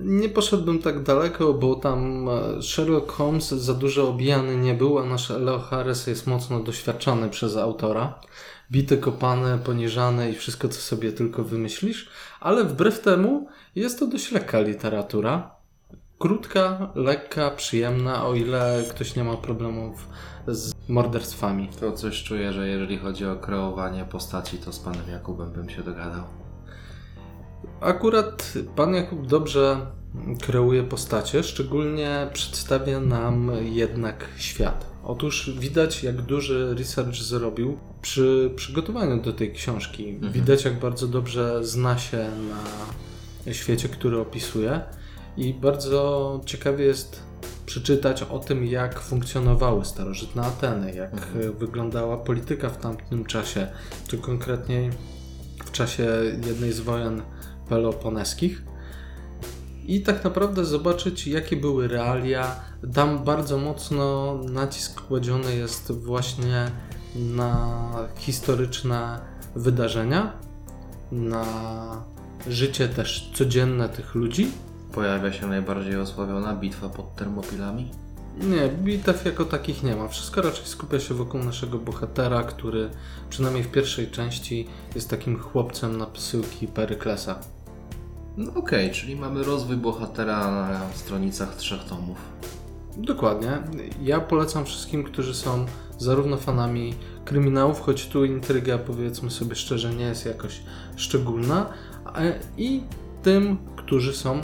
[0.00, 5.04] Nie poszedłbym tak daleko, bo tam e, Sherlock Holmes za dużo obijany nie był, a
[5.04, 8.20] nasz Leo Harris jest mocno doświadczony przez autora.
[8.70, 12.08] Bity, kopany, poniżany i wszystko, co sobie tylko wymyślisz,
[12.40, 15.59] ale wbrew temu jest to dość lekka literatura.
[16.20, 20.08] Krótka, lekka, przyjemna, o ile ktoś nie ma problemów
[20.48, 21.68] z morderstwami.
[21.80, 25.82] To coś czuję, że jeżeli chodzi o kreowanie postaci, to z panem Jakubem bym się
[25.82, 26.22] dogadał.
[27.80, 29.86] Akurat pan Jakub dobrze
[30.42, 34.86] kreuje postacie, szczególnie przedstawia nam jednak świat.
[35.04, 40.18] Otóż widać, jak duży research zrobił przy przygotowaniu do tej książki.
[40.22, 42.30] Widać, jak bardzo dobrze zna się
[43.46, 44.80] na świecie, który opisuje,
[45.36, 47.22] i bardzo ciekawie jest
[47.66, 53.66] przeczytać o tym, jak funkcjonowały starożytne Ateny, jak e, wyglądała polityka w tamtym czasie,
[54.08, 54.90] czy konkretniej
[55.64, 56.06] w czasie
[56.46, 57.22] jednej z wojen
[57.68, 58.62] peloponeskich
[59.86, 62.56] i tak naprawdę zobaczyć, jakie były realia.
[62.94, 66.70] Tam bardzo mocno nacisk kładziony jest właśnie
[67.14, 67.68] na
[68.16, 69.20] historyczne
[69.56, 70.32] wydarzenia,
[71.12, 71.44] na
[72.48, 74.52] życie też codzienne tych ludzi.
[74.92, 77.90] Pojawia się najbardziej osławiona bitwa pod Termopilami.
[78.40, 80.08] Nie, bitew jako takich nie ma.
[80.08, 82.90] Wszystko raczej skupia się wokół naszego bohatera, który
[83.30, 87.38] przynajmniej w pierwszej części jest takim chłopcem na psyłki Peryklesa.
[88.36, 92.18] No okej, czyli mamy rozwój bohatera na stronicach trzech tomów.
[92.96, 93.62] Dokładnie.
[94.02, 95.66] Ja polecam wszystkim, którzy są
[95.98, 100.62] zarówno fanami kryminałów, choć tu intryga, powiedzmy sobie szczerze, nie jest jakoś
[100.96, 101.66] szczególna,
[102.56, 102.82] i
[103.22, 104.40] tym, którzy są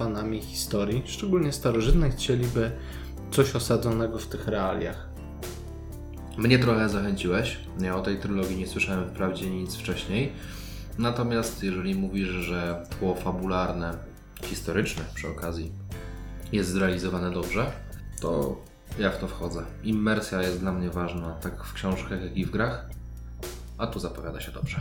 [0.00, 2.70] fanami historii, szczególnie starożytnej, chcieliby
[3.30, 5.08] coś osadzonego w tych realiach.
[6.36, 7.58] Mnie trochę zachęciłeś.
[7.80, 10.32] Ja o tej trylogii nie słyszałem wprawdzie nic wcześniej.
[10.98, 13.94] Natomiast jeżeli mówisz, że tło fabularne,
[14.42, 15.72] historyczne przy okazji
[16.52, 17.72] jest zrealizowane dobrze,
[18.20, 18.56] to
[18.98, 19.62] ja w to wchodzę.
[19.82, 22.90] Immersja jest dla mnie ważna, tak w książkach, jak i w grach.
[23.78, 24.80] A tu zapowiada się dobrze.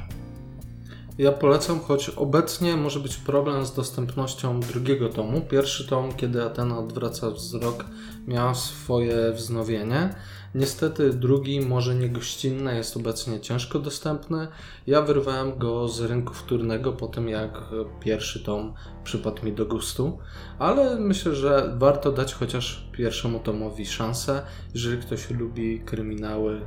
[1.19, 5.41] Ja polecam, choć obecnie może być problem z dostępnością drugiego tomu.
[5.41, 7.86] Pierwszy tom, kiedy Atena odwraca wzrok,
[8.27, 10.15] miał swoje wznowienie.
[10.55, 14.47] Niestety drugi, może nie gościnny, jest obecnie ciężko dostępny.
[14.88, 17.63] Ja wyrwałem go z rynku wtórnego po tym, jak
[17.99, 20.17] pierwszy tom przypadł mi do gustu,
[20.60, 24.41] ale myślę, że warto dać chociaż pierwszemu tomowi szansę.
[24.73, 26.62] Jeżeli ktoś lubi kryminały,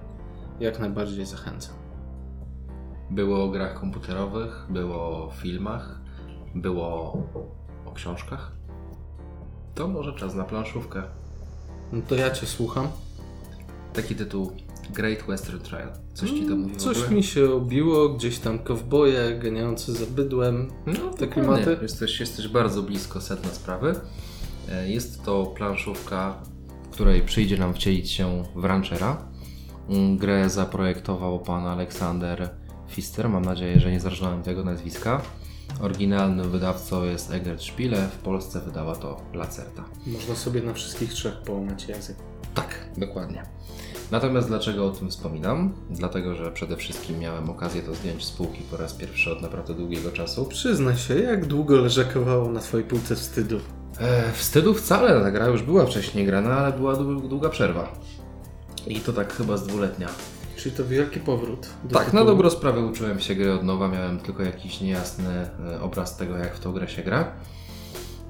[0.61, 1.92] jak najbardziej zachęcam.
[3.13, 6.01] Było o grach komputerowych, było o filmach,
[6.55, 6.89] było
[7.87, 8.53] o książkach.
[9.75, 11.03] To może czas na planszówkę.
[11.93, 12.89] No to ja Cię słucham.
[13.93, 14.53] Taki tytuł
[14.91, 15.89] Great Western Trail.
[16.15, 20.71] Coś ci to mówi w Coś mi się obiło, gdzieś tam kowboje ganiający za bydłem.
[20.87, 21.77] No, te klimaty.
[21.83, 23.95] Jesteś, jesteś bardzo blisko sedna sprawy.
[24.69, 26.35] E, Jest to planszówka,
[26.85, 29.29] w której przyjdzie nam wcielić się w ranchera.
[29.89, 32.51] Mm, Grę zaprojektował pan Aleksander
[32.93, 33.29] Fister.
[33.29, 35.21] Mam nadzieję, że nie zrażałem tego nazwiska.
[35.81, 38.09] Oryginalnym wydawcą jest Egert Spiele.
[38.09, 39.85] W Polsce wydała to Lacerta.
[40.07, 42.17] Można sobie na wszystkich trzech połamać język.
[42.55, 43.43] Tak, dokładnie.
[44.11, 45.73] Natomiast dlaczego o tym wspominam?
[45.91, 49.75] Dlatego, że przede wszystkim miałem okazję to zdjąć z półki po raz pierwszy od naprawdę
[49.75, 50.45] długiego czasu.
[50.45, 53.61] Przyznaj się, jak długo leżakowało na Twojej półce wstydu?
[54.01, 57.93] E, wstydu wcale, ta gra już była wcześniej grana, ale była dłu- długa przerwa.
[58.87, 60.09] I to tak chyba z dwuletnia.
[60.63, 61.69] Czyli to wielki powrót.
[61.85, 62.25] do Tak, na tytułu.
[62.27, 65.29] dobrą sprawę uczyłem się gry od nowa, miałem tylko jakiś niejasny
[65.75, 67.33] e, obraz tego, jak w tą grę się gra.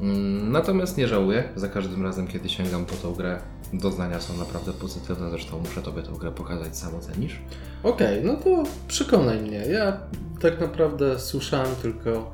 [0.01, 3.39] Mm, Natomiast nie żałuję, za każdym razem, kiedy sięgam po tą grę,
[3.73, 7.39] doznania są naprawdę pozytywne, zresztą muszę Tobie tą grę pokazać, sam ocenisz.
[7.83, 9.59] Okej, no to przekonaj mnie.
[9.67, 9.97] Ja
[10.41, 12.33] tak naprawdę słyszałem tylko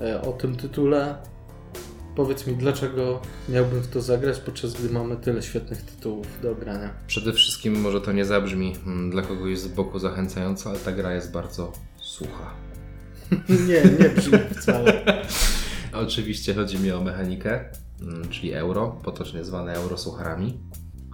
[0.00, 1.14] e, o tym tytule.
[2.16, 6.90] Powiedz mi, dlaczego miałbym w to zagrać, podczas gdy mamy tyle świetnych tytułów do grania.
[7.06, 11.14] Przede wszystkim może to nie zabrzmi mm, dla kogoś z boku zachęcająco, ale ta gra
[11.14, 12.54] jest bardzo sucha.
[13.68, 15.22] nie, nie brzmi wcale.
[16.04, 17.64] Oczywiście chodzi mi o mechanikę,
[18.00, 20.58] mm, czyli euro, potocznie zwane euro sucharami.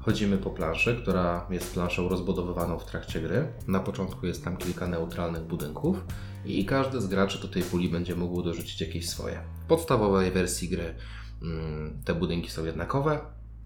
[0.08, 3.52] Chodzimy po planszy, która jest planszą rozbudowywaną w trakcie gry.
[3.66, 6.04] Na początku jest tam kilka neutralnych budynków
[6.44, 9.40] i każdy z graczy do tej puli będzie mógł dorzucić jakieś swoje.
[9.64, 10.94] W podstawowej wersji gry
[11.42, 13.20] mm, te budynki są jednakowe,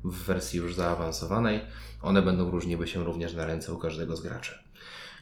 [0.05, 1.61] w wersji już zaawansowanej
[2.01, 4.59] one będą różniły się również na ręce u każdego z graczy.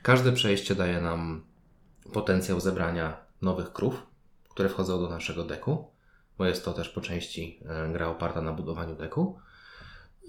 [0.03, 1.43] Każde przejście daje nam
[2.13, 4.07] potencjał zebrania nowych krów,
[4.49, 5.91] które wchodzą do naszego deku,
[6.39, 9.39] bo jest to też po części e, gra oparta na budowaniu deku.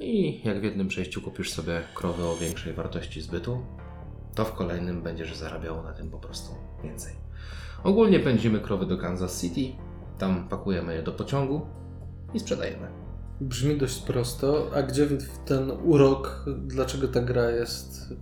[0.02, 3.62] I jak w jednym przejściu kupisz sobie krowy o większej wartości zbytu,
[4.36, 7.14] to w kolejnym będziesz zarabiał na tym po prostu więcej.
[7.84, 9.78] Ogólnie pędzimy krowy do Kansas City,
[10.18, 11.62] tam pakujemy je do pociągu
[12.34, 12.88] i sprzedajemy.
[13.42, 14.72] Brzmi dość prosto.
[14.76, 15.08] A gdzie
[15.46, 18.14] ten urok, dlaczego ta gra jest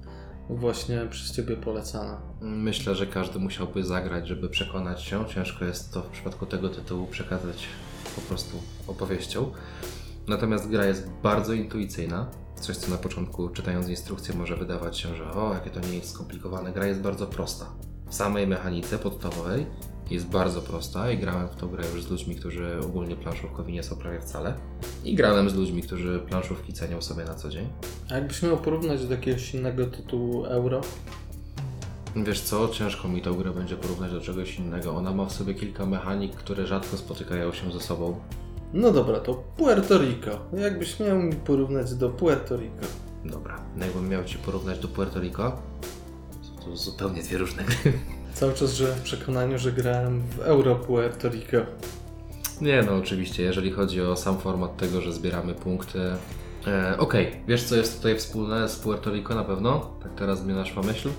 [0.49, 2.21] właśnie przez Ciebie polecana?
[2.41, 5.25] Myślę, że każdy musiałby zagrać, żeby przekonać się.
[5.25, 7.67] Ciężko jest to w przypadku tego tytułu przekazać
[8.15, 9.51] po prostu opowieścią.
[10.29, 12.31] Natomiast gra jest bardzo intuicyjna.
[12.55, 16.09] Coś, co na początku czytając instrukcję może wydawać się, że o, jakie to nie jest
[16.09, 16.71] skomplikowane.
[16.71, 17.65] Gra jest bardzo prosta.
[18.09, 19.65] W samej mechanice podstawowej
[20.09, 23.83] jest bardzo prosta i grałem w tą grę już z ludźmi, którzy ogólnie planszówkowi nie
[23.83, 24.53] są prawie wcale.
[25.03, 27.67] I grałem z ludźmi, którzy planszówki cenią sobie na co dzień.
[28.11, 30.81] A jakbyś miał porównać do jakiegoś innego tytułu euro?
[32.15, 34.95] Wiesz co, ciężko mi tą grę będzie porównać do czegoś innego.
[34.95, 38.19] Ona ma w sobie kilka mechanik, które rzadko spotykają się ze sobą.
[38.73, 40.39] No dobra, to Puerto Rico.
[40.53, 42.85] Jakbyś miał mi porównać do Puerto Rico?
[43.25, 45.61] Dobra, no jakbym miał Ci porównać do Puerto Rico,
[46.41, 47.93] są to zupełnie dwie różne gry.
[48.33, 51.57] Cały czas żyłem w przekonaniu, że grałem w Euro Puerto Rico.
[52.61, 55.99] Nie no, oczywiście, jeżeli chodzi o sam format tego, że zbieramy punkty.
[56.67, 59.91] E, Okej, wiesz co jest tutaj wspólne z Puerto Rico na pewno?
[60.03, 61.09] Tak teraz mnie naszła myśl.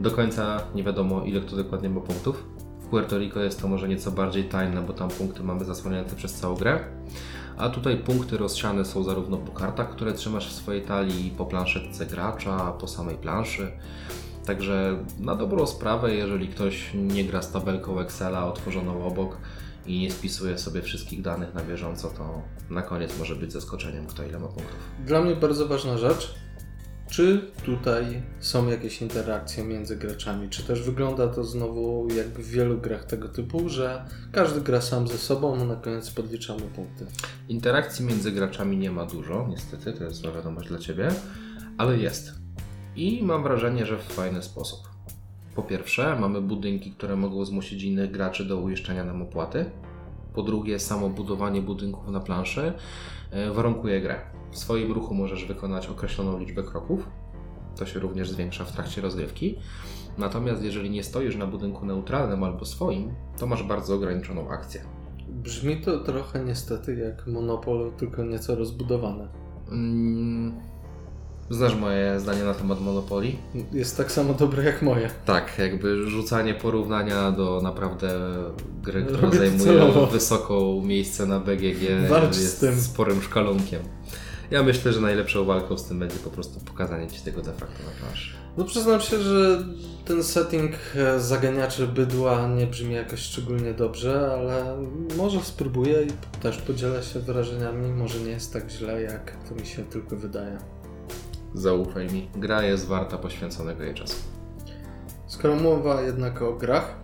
[0.00, 2.44] Do końca nie wiadomo ile kto dokładnie ma punktów.
[2.86, 6.34] W Puerto Rico jest to może nieco bardziej tajne, bo tam punkty mamy zasłonięte przez
[6.34, 6.84] całą grę.
[7.56, 12.06] A tutaj punkty rozsiane są zarówno po kartach, które trzymasz w swojej talii, po planszetce
[12.06, 13.72] gracza, po samej planszy.
[14.46, 19.36] Także na dobrą sprawę, jeżeli ktoś nie gra z tabelką Excela otworzoną obok
[19.86, 24.24] i nie spisuje sobie wszystkich danych na bieżąco, to na koniec może być zaskoczeniem, kto
[24.24, 24.78] ile ma punktów.
[25.04, 26.34] Dla mnie bardzo ważna rzecz.
[27.10, 30.48] Czy tutaj są jakieś interakcje między graczami?
[30.48, 35.08] Czy też wygląda to znowu jak w wielu grach tego typu, że każdy gra sam
[35.08, 37.06] ze sobą, no na koniec podliczamy punkty?
[37.48, 41.08] Interakcji między graczami nie ma dużo, niestety, to jest zła wiadomość dla Ciebie,
[41.78, 42.32] ale jest.
[42.96, 44.80] I mam wrażenie, że w fajny sposób.
[45.54, 49.70] Po pierwsze, mamy budynki, które mogą zmusić innych graczy do uiszczania nam opłaty.
[50.34, 52.72] Po drugie, samo budowanie budynków na planszy
[53.30, 54.20] e, warunkuje grę.
[54.50, 57.08] W swoim ruchu możesz wykonać określoną liczbę kroków
[57.78, 59.58] To się również zwiększa w trakcie rozgrywki.
[60.18, 64.80] Natomiast jeżeli nie stoisz na budynku neutralnym albo swoim, to masz bardzo ograniczoną akcję.
[65.28, 69.28] Brzmi to trochę niestety jak Monopol, tylko nieco rozbudowane.
[69.72, 70.54] Mm,
[71.50, 73.38] Znasz moje zdanie na temat Monopolii?
[73.72, 75.10] Jest tak samo dobre jak moje.
[75.24, 78.08] Tak, jakby rzucanie porównania do naprawdę
[78.82, 80.06] gry, która Robię zajmuje celowo.
[80.06, 82.74] wysoką miejsce na BGG Walcz z jest tym.
[82.80, 83.82] sporym szkalunkiem.
[84.50, 87.82] Ja myślę, że najlepszą walką z tym będzie po prostu pokazanie Ci tego de facto
[87.84, 88.36] na planszy.
[88.56, 89.64] No przyznam się, że
[90.04, 94.76] ten setting e, zaganiaczy bydła nie brzmi jakoś szczególnie dobrze, ale
[95.16, 97.92] może spróbuję i też podzielę się wrażeniami.
[97.92, 100.58] Może nie jest tak źle, jak to mi się tylko wydaje.
[101.54, 104.16] Zaufaj mi, gra jest warta poświęconego jej czasu.
[105.26, 106.94] Skoro mowa jednak o grach,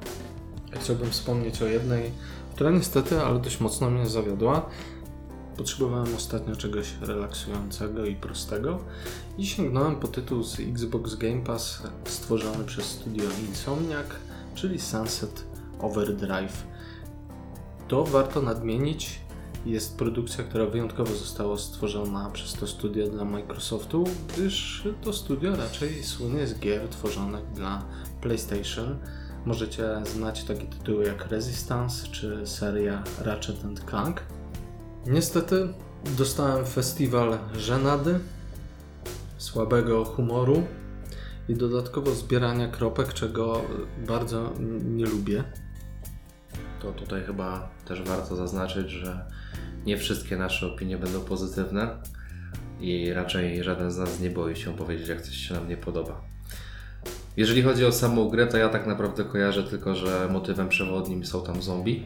[0.80, 2.10] chciałbym wspomnieć o jednej,
[2.54, 4.70] która niestety, ale dość mocno mnie zawiodła.
[5.56, 8.78] Potrzebowałem ostatnio czegoś relaksującego i prostego
[9.38, 14.06] i sięgnąłem po tytuł z Xbox Game Pass stworzony przez studio Insomniac,
[14.54, 15.44] czyli Sunset
[15.80, 16.66] Overdrive.
[17.88, 19.20] To warto nadmienić,
[19.66, 26.04] jest produkcja, która wyjątkowo została stworzona przez to studio dla Microsoftu, gdyż to studio raczej
[26.04, 27.84] słynie z gier tworzonych dla
[28.20, 28.98] PlayStation.
[29.46, 33.56] Możecie znać takie tytuły jak Resistance czy seria Ratchet
[33.90, 34.22] Clank.
[35.06, 35.68] Niestety
[36.18, 38.18] dostałem festiwal żenady,
[39.38, 40.62] słabego humoru
[41.48, 43.62] i dodatkowo zbierania kropek, czego
[44.08, 44.52] bardzo
[44.84, 45.44] nie lubię.
[46.80, 49.26] To tutaj chyba też warto zaznaczyć, że
[49.86, 52.02] nie wszystkie nasze opinie będą pozytywne
[52.80, 56.20] i raczej żaden z nas nie boi się powiedzieć, jak coś się nam nie podoba.
[57.36, 61.44] Jeżeli chodzi o samą grę, to ja tak naprawdę kojarzę tylko, że motywem przewodnim są
[61.44, 62.04] tam zombie.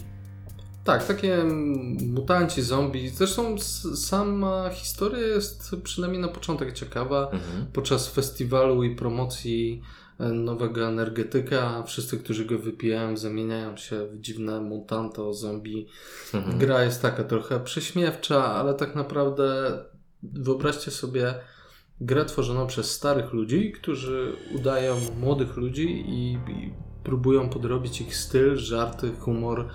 [0.87, 3.09] Tak, takie mm, mutanci, zombie.
[3.09, 3.59] Zresztą
[3.95, 7.25] sama historia jest przynajmniej na początek ciekawa.
[7.25, 7.67] Mhm.
[7.73, 9.83] Podczas festiwalu i promocji
[10.19, 15.87] e, nowego energetyka wszyscy, którzy go wypijają, zamieniają się w dziwne mutanto, zombie.
[16.35, 16.59] Mhm.
[16.59, 19.79] Gra jest taka trochę prześmiewcza, ale tak naprawdę
[20.23, 21.35] wyobraźcie sobie
[22.01, 26.73] grę tworzoną przez starych ludzi, którzy udają młodych ludzi i, i
[27.05, 29.69] próbują podrobić ich styl, żarty, humor,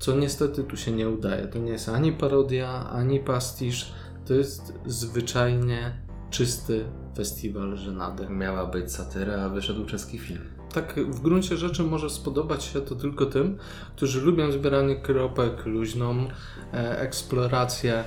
[0.00, 1.46] co niestety tu się nie udaje.
[1.46, 3.92] To nie jest ani parodia, ani pastisz,
[4.26, 5.98] to jest zwyczajnie
[6.30, 6.84] czysty
[7.16, 8.28] festiwal żenady.
[8.28, 10.40] Miała być satyra, a wyszedł czeski film.
[10.74, 13.58] Tak w gruncie rzeczy może spodobać się to tylko tym,
[13.96, 16.28] którzy lubią zbieranie kropek, luźną
[16.72, 18.04] e, eksplorację.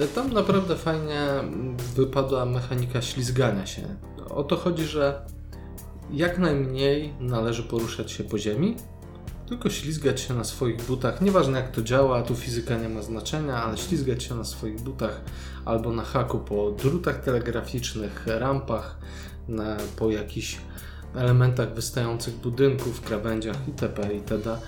[0.00, 1.26] E, Tam naprawdę fajnie
[1.96, 3.82] wypadła mechanika ślizgania się.
[4.30, 5.26] O to chodzi, że
[6.10, 8.76] jak najmniej należy poruszać się po ziemi,
[9.46, 11.20] tylko ślizgać się na swoich butach.
[11.20, 15.20] Nieważne jak to działa, tu fizyka nie ma znaczenia, ale ślizgać się na swoich butach
[15.64, 18.98] albo na haku po drutach telegraficznych, rampach,
[19.48, 20.58] na, po jakichś
[21.14, 24.14] elementach wystających budynków, krawędziach itp.
[24.14, 24.58] itd.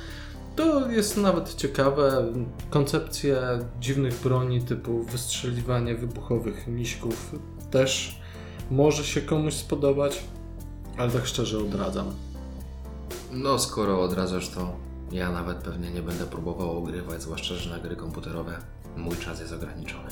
[0.57, 2.33] To jest nawet ciekawe.
[2.71, 3.41] Koncepcje
[3.81, 7.35] dziwnych broni typu wystrzeliwanie wybuchowych miśków
[7.71, 8.21] też
[8.71, 10.23] może się komuś spodobać,
[10.99, 12.26] ale tak szczerze odradzam.
[13.43, 14.73] No, skoro odradzasz to,
[15.13, 18.59] ja nawet pewnie nie będę próbował ogrywać, zwłaszcza, że na gry komputerowe
[18.97, 20.11] mój czas jest ograniczony.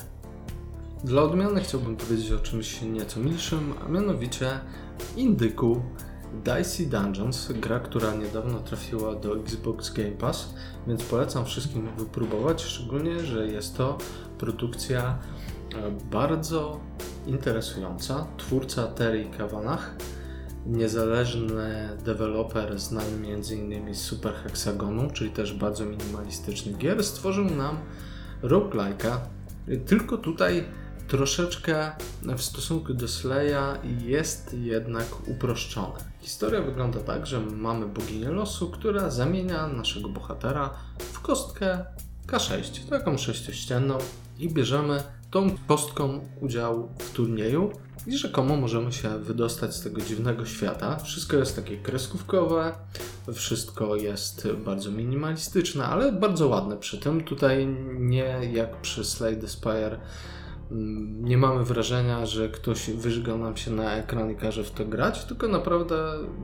[1.03, 4.59] Dla odmiany chciałbym powiedzieć o czymś nieco milszym, a mianowicie
[5.15, 5.81] Indyku
[6.43, 10.53] Dicey Dungeons, gra, która niedawno trafiła do Xbox Game Pass,
[10.87, 13.97] więc polecam wszystkim wypróbować, szczególnie, że jest to
[14.37, 15.17] produkcja
[15.75, 16.79] e, bardzo
[17.27, 18.27] interesująca.
[18.37, 19.95] Twórca Terry Kavanagh,
[20.65, 23.95] niezależny deweloper znany m.in.
[23.95, 27.77] z Super Hexagonu, czyli też bardzo minimalistycznych gier, stworzył nam
[28.43, 29.17] roguelike'a,
[29.85, 30.65] tylko tutaj
[31.07, 31.91] troszeczkę
[32.37, 35.99] w stosunku do Slaya jest jednak uproszczone.
[36.19, 41.85] Historia wygląda tak, że mamy boginię losu, która zamienia naszego bohatera w kostkę
[42.27, 43.97] K6, taką sześciościenną
[44.39, 45.03] i bierzemy
[45.35, 47.71] tą kostką udział w turnieju
[48.07, 50.95] i rzekomo możemy się wydostać z tego dziwnego świata.
[50.95, 52.71] Wszystko jest takie kreskówkowe,
[53.33, 57.23] wszystko jest bardzo minimalistyczne, ale bardzo ładne przy tym.
[57.23, 57.67] Tutaj
[57.99, 59.99] nie jak przy Slay the Spire
[60.71, 64.85] mm, nie mamy wrażenia, że ktoś wyżgał nam się na ekran i każe w to
[64.85, 65.95] grać, tylko naprawdę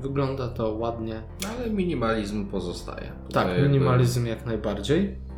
[0.01, 1.23] wygląda to ładnie.
[1.49, 3.07] Ale minimalizm pozostaje.
[3.07, 5.30] Tak, Tutaj jakby- minimalizm jak najbardziej.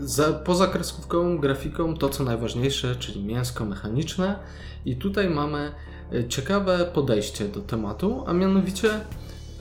[0.00, 4.38] Za, poza kreskówkową grafiką to co najważniejsze, czyli mięsko mechaniczne
[4.84, 5.72] i tutaj mamy
[6.12, 8.90] e, ciekawe podejście do tematu, a mianowicie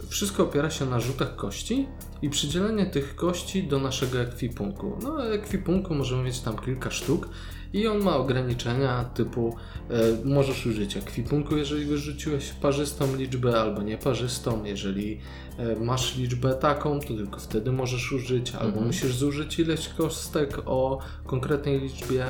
[0.10, 1.88] Wszystko opiera się na rzutach kości
[2.22, 4.98] i przydzielenie tych kości do naszego ekwipunku.
[5.04, 7.30] No, ekwipunku możemy mieć tam kilka sztuk
[7.74, 9.55] i on ma ograniczenia typu
[9.89, 9.93] e,
[10.26, 14.63] możesz użyć ekwipunku, jeżeli wyrzuciłeś parzystą liczbę albo nieparzystą.
[14.63, 15.20] Jeżeli
[15.57, 18.88] e, masz liczbę taką, to tylko wtedy możesz użyć, albo Mhm.
[18.88, 22.26] musisz zużyć ileś kostek o konkretnej liczbie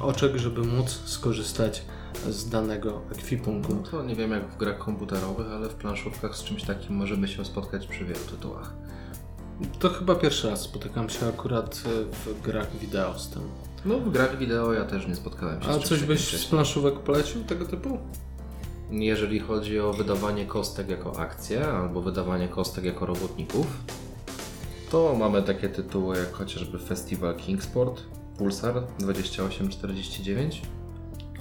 [0.00, 1.82] oczek, żeby móc skorzystać
[2.28, 3.74] z danego ekwipunku.
[3.74, 7.28] No to nie wiem jak w grach komputerowych, ale w planszówkach z czymś takim możemy
[7.28, 8.72] się spotkać przy wielu tytułach.
[9.78, 13.42] To chyba pierwszy raz spotykam się akurat e, w grach wideo z tym.
[13.84, 16.46] No w grach wideo ja też nie spotkałem się z A czymś coś byś z
[16.46, 17.98] planszówek polecił tego typu?
[18.90, 23.66] Jeżeli chodzi o wydawanie kostek jako akcję, albo wydawanie kostek jako robotników,
[24.90, 28.02] to mamy takie tytuły jak chociażby Festival Kingsport,
[28.38, 30.62] Pulsar 2849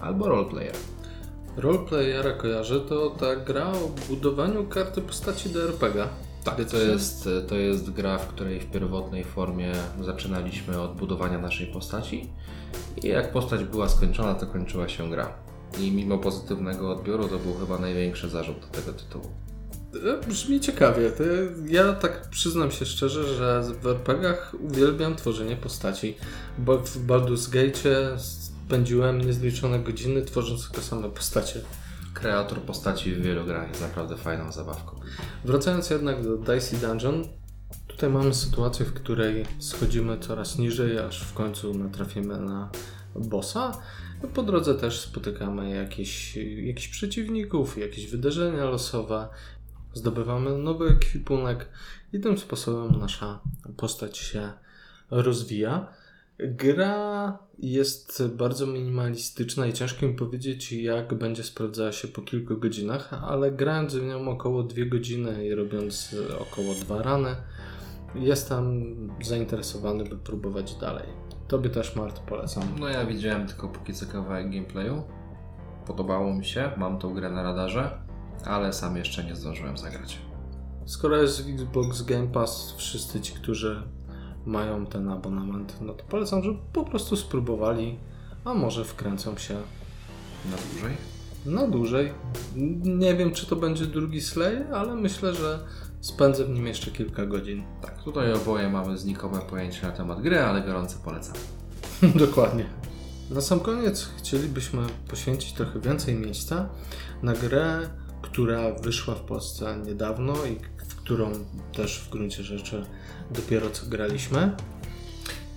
[0.02, 0.76] albo Roleplayer.
[1.58, 6.08] Roleplayera kojarzę, to ta gra o budowaniu karty postaci do RPG.
[6.44, 9.72] Tak, to jest, to jest gra, w której w pierwotnej formie
[10.02, 12.30] zaczynaliśmy od budowania naszej postaci
[13.04, 15.34] i jak postać była skończona, to kończyła się gra.
[15.80, 19.26] I mimo pozytywnego odbioru to był chyba największy zarzut do tego tytułu.
[19.96, 21.12] E, Brzmi ciekawie.
[21.12, 21.24] To
[21.68, 26.18] ja tak przyznam się szczerze, że w RPGach uwielbiam tworzenie postaci,
[26.58, 31.62] bo w Baldur's Gate spędziłem niezliczone godziny tworząc tylko same postacie.
[32.20, 35.00] Kreator postaci w wielu grach jest naprawdę fajną zabawką.
[35.46, 37.24] Wracając jednak do Dicey Dungeon,
[37.88, 42.70] tutaj mamy sytuację, w której schodzimy coraz niżej, aż w końcu natrafimy na
[43.16, 43.82] bossa.
[44.34, 49.28] Po drodze też spotykamy jakieś, jakichś przeciwników, jakieś wydarzenia losowe,
[49.94, 51.70] zdobywamy nowy ekwipunek
[52.14, 53.40] i tym sposobem nasza
[53.78, 54.52] postać się
[55.12, 55.88] rozwija.
[56.40, 63.14] Gra jest bardzo minimalistyczna i ciężko mi powiedzieć, jak będzie sprawdzała się po kilku godzinach,
[63.14, 67.36] ale grając w nią około 2 godziny i robiąc e, około 2 rany,
[68.16, 68.86] jestem
[69.22, 71.08] zainteresowany, by próbować dalej.
[71.48, 72.64] Tobie też, Mart, polecam.
[72.80, 75.04] No ja widziałem tylko póki co kawałek gameplayu.
[75.88, 78.02] Podobało mi się, mam tą grę na radarze,
[78.46, 80.20] ale sam jeszcze nie zdążyłem zagrać.
[80.86, 83.84] Skoro jest Xbox Game Pass, wszyscy ci, którzy
[84.46, 87.98] mają ten abonament, no to polecam, żeby po prostu spróbowali,
[88.46, 89.54] a może wkręcą się
[90.46, 90.98] Na dłużej?
[91.46, 92.14] na dłużej.
[92.84, 95.60] Nie wiem, czy to będzie drugi Slay, ale myślę, że
[96.02, 97.64] spędzę w nim jeszcze kilka godzin.
[97.82, 101.36] Tak, tutaj oboje mamy znikome pojęcie na temat gry, ale gorąco polecam.
[102.26, 102.66] Dokładnie.
[103.30, 106.70] Na sam koniec chcielibyśmy poświęcić trochę więcej miejsca
[107.24, 107.90] na grę,
[108.22, 111.32] która wyszła w Polsce niedawno i w którą
[111.74, 112.86] też w gruncie rzeczy
[113.32, 114.56] dopiero co graliśmy.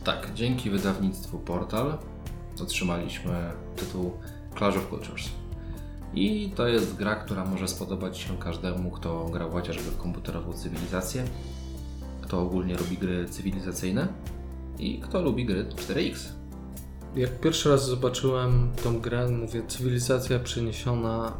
[0.04, 1.98] Tak, dzięki wydawnictwu Portal
[2.62, 4.12] otrzymaliśmy tytuł
[4.58, 5.28] Clash of Cultures.
[6.14, 11.24] I to jest gra, która może spodobać się każdemu, kto grał chociażby w komputerową cywilizację,
[12.20, 14.08] kto ogólnie lubi gry cywilizacyjne
[14.78, 16.16] i kto lubi gry 4X.
[17.16, 21.32] Jak pierwszy raz zobaczyłem tą grę, mówię, cywilizacja przeniesiona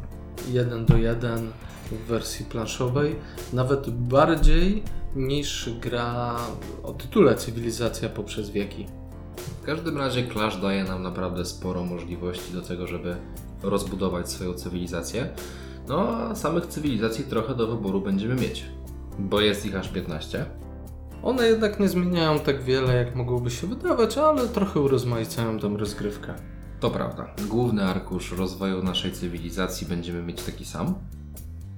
[0.51, 1.51] jeden do jeden
[1.93, 3.17] w wersji planszowej,
[3.53, 4.83] nawet bardziej
[5.17, 6.37] niż gra
[6.83, 8.87] o tytule Cywilizacja poprzez wieki.
[9.63, 13.17] W każdym razie Clash daje nam naprawdę sporo możliwości do tego, żeby
[13.63, 15.29] rozbudować swoją cywilizację.
[15.89, 18.65] No a samych cywilizacji trochę do wyboru będziemy mieć,
[19.19, 20.45] bo jest ich aż 15.
[21.23, 26.35] One jednak nie zmieniają tak wiele, jak mogłoby się wydawać, ale trochę urozmaicają tę rozgrywkę.
[26.81, 30.95] To prawda, główny arkusz rozwoju naszej cywilizacji będziemy mieć taki sam.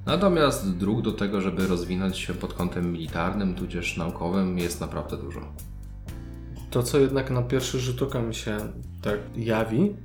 [0.07, 5.40] Natomiast dróg do tego, żeby rozwinąć się pod kątem militarnym, tudzież naukowym, jest naprawdę dużo.
[6.70, 8.59] To, co jednak na pierwszy rzut oka mi się
[9.02, 9.96] tak jawi,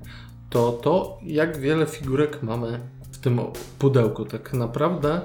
[0.50, 2.80] to to, jak wiele figurek mamy
[3.12, 3.40] w tym
[3.80, 4.26] pudełku.
[4.26, 5.22] Tak naprawdę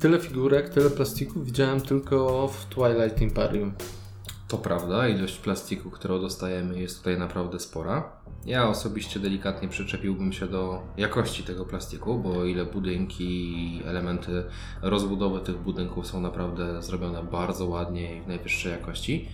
[0.00, 3.72] tyle figurek, tyle plastików widziałem tylko w Twilight Imperium.
[4.48, 8.23] To prawda, ilość plastiku, którą dostajemy, jest tutaj naprawdę spora.
[8.46, 14.44] Ja osobiście delikatnie przyczepiłbym się do jakości tego plastiku, bo o ile budynki i elementy
[14.82, 19.28] rozbudowy tych budynków są naprawdę zrobione bardzo ładnie i w najwyższej jakości,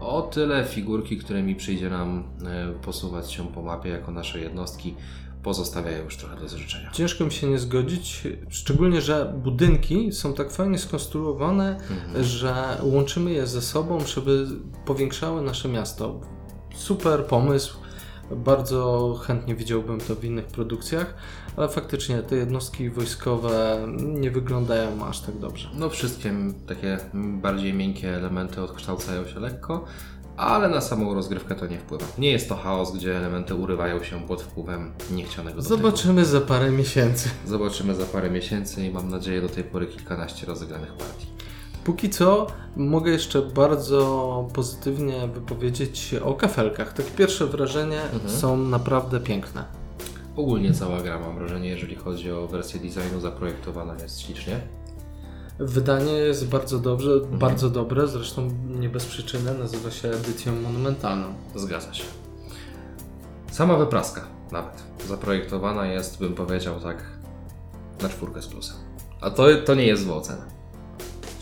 [0.00, 4.94] o tyle figurki, którymi przyjdzie nam e, posuwać się po mapie jako nasze jednostki,
[5.42, 6.90] pozostawiają już trochę do życzenia.
[6.90, 11.80] Ciężko mi się nie zgodzić, szczególnie, że budynki są tak fajnie skonstruowane,
[12.20, 14.46] że łączymy je ze sobą, żeby
[14.86, 16.20] powiększały nasze miasto.
[16.74, 17.83] Super pomysł.
[18.30, 21.14] Bardzo chętnie widziałbym to w innych produkcjach,
[21.56, 25.68] ale faktycznie te jednostki wojskowe nie wyglądają aż tak dobrze.
[25.74, 26.32] No wszystkie
[26.66, 29.84] takie bardziej miękkie elementy odkształcają się lekko,
[30.36, 32.06] ale na samą rozgrywkę to nie wpływa.
[32.18, 35.76] Nie jest to chaos, gdzie elementy urywają się pod wpływem niechcianego dotyku.
[35.76, 37.28] Zobaczymy za parę miesięcy.
[37.46, 41.33] Zobaczymy za parę miesięcy i mam nadzieję do tej pory kilkanaście rozegranych partii.
[41.84, 46.92] Póki co mogę jeszcze bardzo pozytywnie wypowiedzieć się o kafelkach.
[46.92, 49.64] Takie pierwsze wrażenia są naprawdę piękne.
[50.36, 54.60] Ogólnie cała gra, mam wrażenie, jeżeli chodzi o wersję designu, zaprojektowana jest ślicznie.
[55.58, 61.26] Wydanie jest bardzo dobrze, bardzo dobre, zresztą nie bez przyczyny nazywa się edycją monumentalną.
[61.54, 62.04] Zgadza się.
[63.50, 66.96] Sama wypraska nawet zaprojektowana jest, bym powiedział tak,
[68.02, 68.76] na czwórkę z plusem.
[69.20, 70.53] A to, to nie jest zła ocena.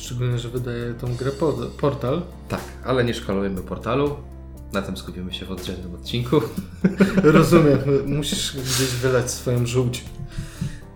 [0.03, 2.23] Szczególnie, że wydaje tą grę pod, portal.
[2.49, 4.17] Tak, ale nie szkalujemy portalu.
[4.73, 6.41] Na tym skupimy się w oddzielnym odcinku.
[7.23, 10.05] Rozumiem, musisz gdzieś wylać swoją żółć.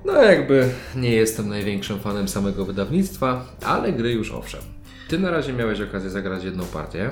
[0.04, 4.60] No jakby nie jestem największym fanem samego wydawnictwa, ale gry już owszem.
[5.08, 7.10] Ty na razie miałeś okazję zagrać jedną partię.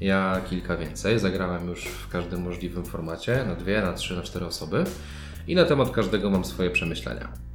[0.00, 1.18] Ja kilka więcej.
[1.18, 4.84] Zagrałem już w każdym możliwym formacie, na dwie, na trzy, na cztery osoby.
[5.46, 7.49] I na temat każdego mam swoje przemyślenia.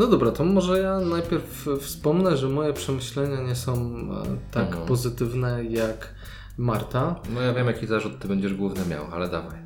[0.00, 4.86] No dobra, to może ja najpierw wspomnę, że moje przemyślenia nie są e, tak Mhm.
[4.86, 6.14] pozytywne jak
[6.58, 7.20] Marta.
[7.34, 9.58] No ja wiem jaki zarzut ty będziesz główny miał, ale dawaj.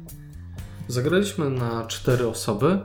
[0.89, 2.79] Zagraliśmy na cztery osoby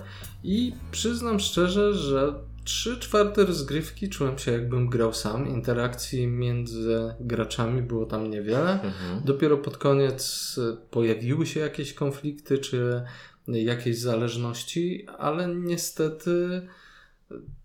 [0.43, 2.33] i przyznam szczerze, że
[2.63, 5.47] 3 czwarte rozgrywki czułem się jakbym grał sam.
[5.47, 8.71] Interakcji między graczami było tam niewiele.
[8.73, 9.21] Mhm.
[9.25, 13.03] Dopiero pod koniec e, pojawiły się jakieś konflikty czy
[13.47, 16.61] jakieś zależności, ale niestety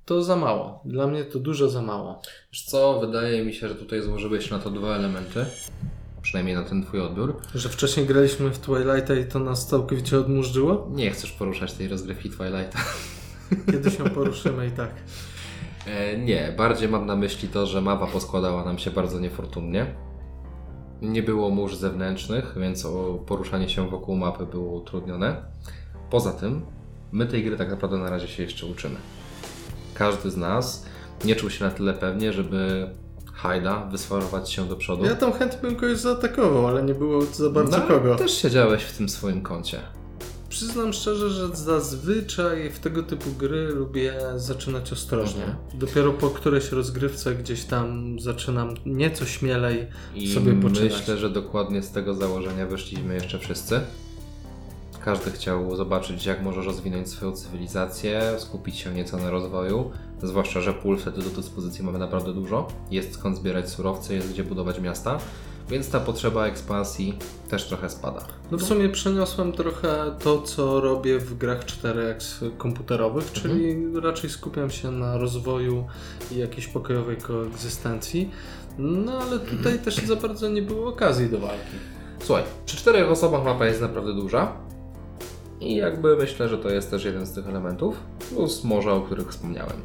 [0.05, 0.81] to za mało.
[0.85, 2.23] Dla mnie to dużo za mało.
[2.53, 5.47] Wiesz co, wydaje mi się, że tutaj złożyłeś na to dwa elementy.
[6.23, 7.41] Przynajmniej na ten twój odbiór.
[7.55, 10.89] Że wcześniej graliśmy w Twilighta i to nas całkowicie odmurzyło?
[10.91, 12.79] Nie chcesz poruszać tej rozgrywki Twilighta.
[13.73, 14.91] Kiedyś ją poruszymy i tak.
[15.87, 19.95] E, nie, bardziej mam na myśli to, że mapa poskładała nam się bardzo niefortunnie.
[21.03, 22.87] Nie było mórz zewnętrznych, więc
[23.27, 25.43] poruszanie się wokół mapy było utrudnione.
[26.11, 26.67] Poza tym,
[27.13, 28.97] my tej gry tak naprawdę na razie się jeszcze uczymy.
[29.95, 30.85] Każdy z nas
[31.25, 32.91] nie czuł się na tyle pewnie, żeby
[33.33, 35.05] hajda, wysfarować się do przodu.
[35.05, 38.17] Ja tam chętnie bym kogoś zaatakował, ale nie było za bardzo no, kogo.
[38.17, 39.81] Też siedziałeś w tym swoim kącie.
[40.49, 45.45] Przyznam szczerze, że zazwyczaj w tego typu gry lubię zaczynać ostrożnie.
[45.45, 45.59] Mhm.
[45.75, 50.93] Dopiero po którejś rozgrywce gdzieś tam zaczynam nieco śmielej I sobie poczynać.
[50.93, 53.81] myślę, że dokładnie z tego założenia wyszliśmy jeszcze wszyscy.
[55.05, 59.91] Każdy chciał zobaczyć, jak może rozwinąć swoją cywilizację, skupić się nieco na rozwoju.
[60.23, 62.69] Zwłaszcza, że pól wtedy do dyspozycji mamy naprawdę dużo.
[62.91, 65.19] Jest skąd zbierać surowce, jest gdzie budować miasta,
[65.69, 68.25] więc ta potrzeba ekspansji też trochę spada.
[68.51, 74.71] No w sumie przeniosłem trochę to, co robię w grach 4X komputerowych, czyli raczej skupiam
[74.71, 75.87] się na rozwoju
[76.33, 78.31] i jakiejś pokojowej koegzystencji.
[78.79, 81.77] No ale tutaj też za bardzo nie było okazji do walki.
[82.19, 84.64] Słuchaj, przy czterech osobach mapa jest naprawdę duża.
[85.65, 87.97] I jakby myślę, że to jest też jeden z tych elementów,
[88.29, 89.77] plus morza, o których wspomniałem.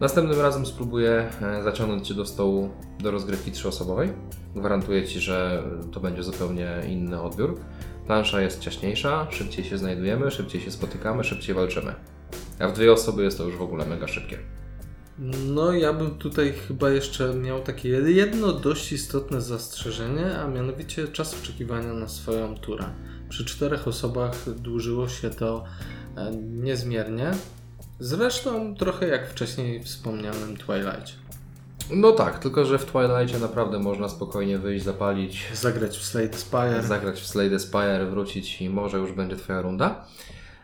[0.00, 2.70] Następnym razem spróbuję e, zaciągnąć Cię do stołu
[3.00, 4.12] do rozgrywki trzyosobowej.
[4.56, 5.62] Gwarantuję Ci, że
[5.92, 7.58] to będzie zupełnie inny odbiór.
[8.06, 11.94] Plansza jest ciaśniejsza, szybciej się znajdujemy, szybciej się spotykamy, szybciej walczymy.
[12.58, 14.38] A w dwie osoby jest to już w ogóle mega szybkie.
[15.54, 21.42] No, ja bym tutaj chyba jeszcze miał takie jedno dość istotne zastrzeżenie, a mianowicie czas
[21.42, 22.84] oczekiwania na swoją turę.
[23.28, 25.64] Przy czterech osobach dłużyło się to
[26.16, 27.30] e, niezmiernie.
[28.00, 31.12] Zresztą trochę jak wcześniej wspomnianym Twilight.
[31.90, 36.82] No tak, tylko że w Twilightie naprawdę można spokojnie wyjść, zapalić, Zagrać w Slade Spire.
[36.82, 40.04] zagrać w Slay the Spire, wrócić i może już będzie Twoja runda.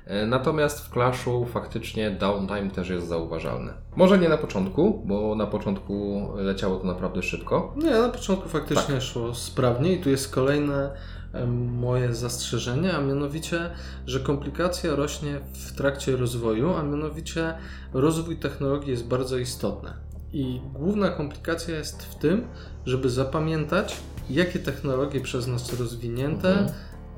[0.06, 3.72] E, Natomiast w Clashu faktycznie downtime też jest zauważalny.
[3.96, 7.74] Może nie na początku, bo na początku leciało to naprawdę szybko.
[7.76, 10.90] Nie, na początku faktycznie szło sprawnie i tu jest kolejne
[11.80, 13.70] moje zastrzeżenie, a mianowicie,
[14.07, 17.55] że komplikacja rośnie w trakcie rozwoju, a mianowicie
[17.93, 19.91] rozwój technologii jest bardzo istotny.
[20.33, 22.45] I główna komplikacja jest w tym,
[22.87, 23.97] żeby zapamiętać,
[24.30, 26.68] jakie technologie przez nas rozwinięte, Mhm.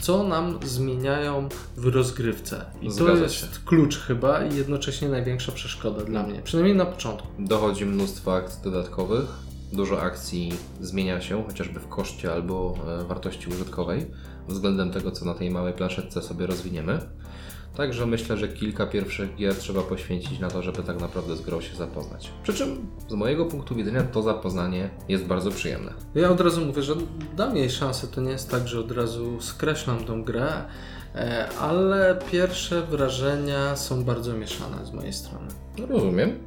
[0.03, 2.65] co nam zmieniają w rozgrywce.
[2.83, 3.47] I to Zgadza jest się.
[3.65, 7.29] klucz chyba i jednocześnie największa przeszkoda dla mnie, przynajmniej na początku.
[7.39, 9.27] Dochodzi mnóstwo akcji dodatkowych.
[9.73, 14.07] Dużo akcji zmienia się, chociażby w koszcie albo e, wartości użytkowej,
[14.49, 16.99] względem tego, co na tej małej planszetce sobie rozwiniemy.
[17.77, 21.61] Także myślę, że kilka pierwszych gier trzeba poświęcić na to, żeby tak naprawdę z grą
[21.61, 22.31] się zapoznać.
[22.43, 25.93] Przy czym z mojego punktu widzenia to zapoznanie jest bardzo przyjemne.
[26.15, 26.95] Ja od razu mówię, że
[27.37, 28.07] dam jej szansę.
[28.07, 30.65] To nie jest tak, że od razu skreślam tą grę,
[31.15, 35.49] e, ale pierwsze wrażenia są bardzo mieszane z mojej strony.
[35.79, 36.39] No, Rozumiem.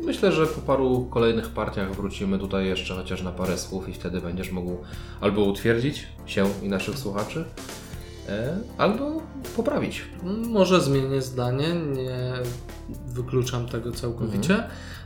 [0.00, 4.20] Myślę, że po paru kolejnych partiach wrócimy tutaj jeszcze chociaż na parę słów i wtedy
[4.20, 4.76] będziesz mógł
[5.20, 7.44] albo utwierdzić się i naszych słuchaczy,
[8.28, 9.22] e, albo
[9.56, 10.02] poprawić.
[10.48, 12.32] Może zmienię zdanie, nie
[13.06, 14.64] wykluczam tego całkowicie.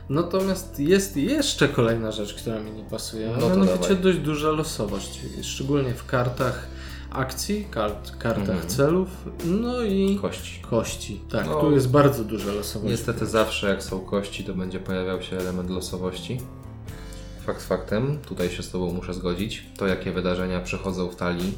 [0.09, 3.97] Natomiast jest jeszcze kolejna rzecz, która mi nie pasuje, No mianowicie dawaj.
[3.97, 6.67] dość duża losowość, szczególnie w kartach
[7.13, 8.67] akcji, kart, kartach Mhm.
[8.69, 9.09] celów,
[9.45, 10.61] no i Kości.
[10.61, 11.21] kości.
[11.31, 11.61] Tak, No.
[11.61, 12.91] tu jest bardzo duża losowość.
[12.91, 16.39] Niestety zawsze jak są kości, to będzie pojawiał się element losowości.
[17.45, 19.65] Fakt faktem, tutaj się z Tobą muszę zgodzić.
[19.77, 21.53] To jakie wydarzenia przychodzą w talii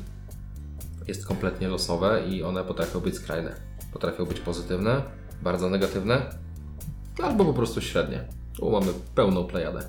[1.07, 3.55] jest kompletnie losowe i one potrafią być skrajne.
[3.93, 5.01] Potrafią być pozytywne,
[5.41, 6.21] bardzo negatywne,
[7.23, 8.27] albo po prostu średnie.
[8.57, 9.87] Tu mamy pełną plejadę.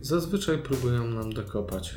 [0.00, 1.94] Zazwyczaj próbują nam dokopać.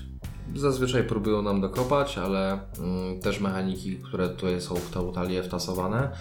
[0.55, 6.11] Zazwyczaj próbują nam dokopać, ale mm, też mechaniki, które tutaj są w tą talię wtasowane,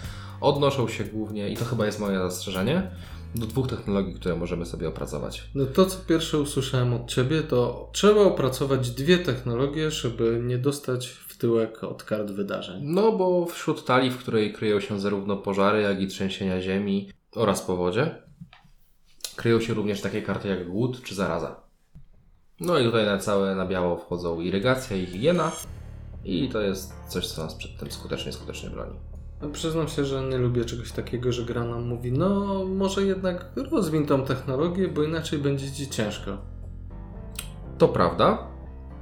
[0.41, 2.91] odnoszą się głównie, i to chyba jest moje zastrzeżenie,
[3.35, 5.49] do dwóch technologii, które możemy sobie opracować.
[5.55, 11.07] No to, co pierwsze usłyszałem od Ciebie, to trzeba opracować dwie technologie, żeby nie dostać
[11.07, 12.81] w tyłek od kart wydarzeń.
[12.83, 17.61] No bo wśród talii, w której kryją się zarówno pożary, jak i trzęsienia ziemi oraz
[17.61, 18.23] powodzie,
[19.35, 21.68] kryją się również takie karty jak głód czy zaraza.
[22.59, 25.51] No i tutaj na całe na biało wchodzą irygacja i higiena
[26.25, 28.95] i to jest coś, co nas przed tym skutecznie, skutecznie broni.
[29.41, 33.51] No, Przyznam się, że nie lubię czegoś takiego, że gra nam mówi, no może jednak
[33.71, 36.37] rozwin tą technologię, bo inaczej będzie Ci ciężko.
[37.77, 38.47] To prawda,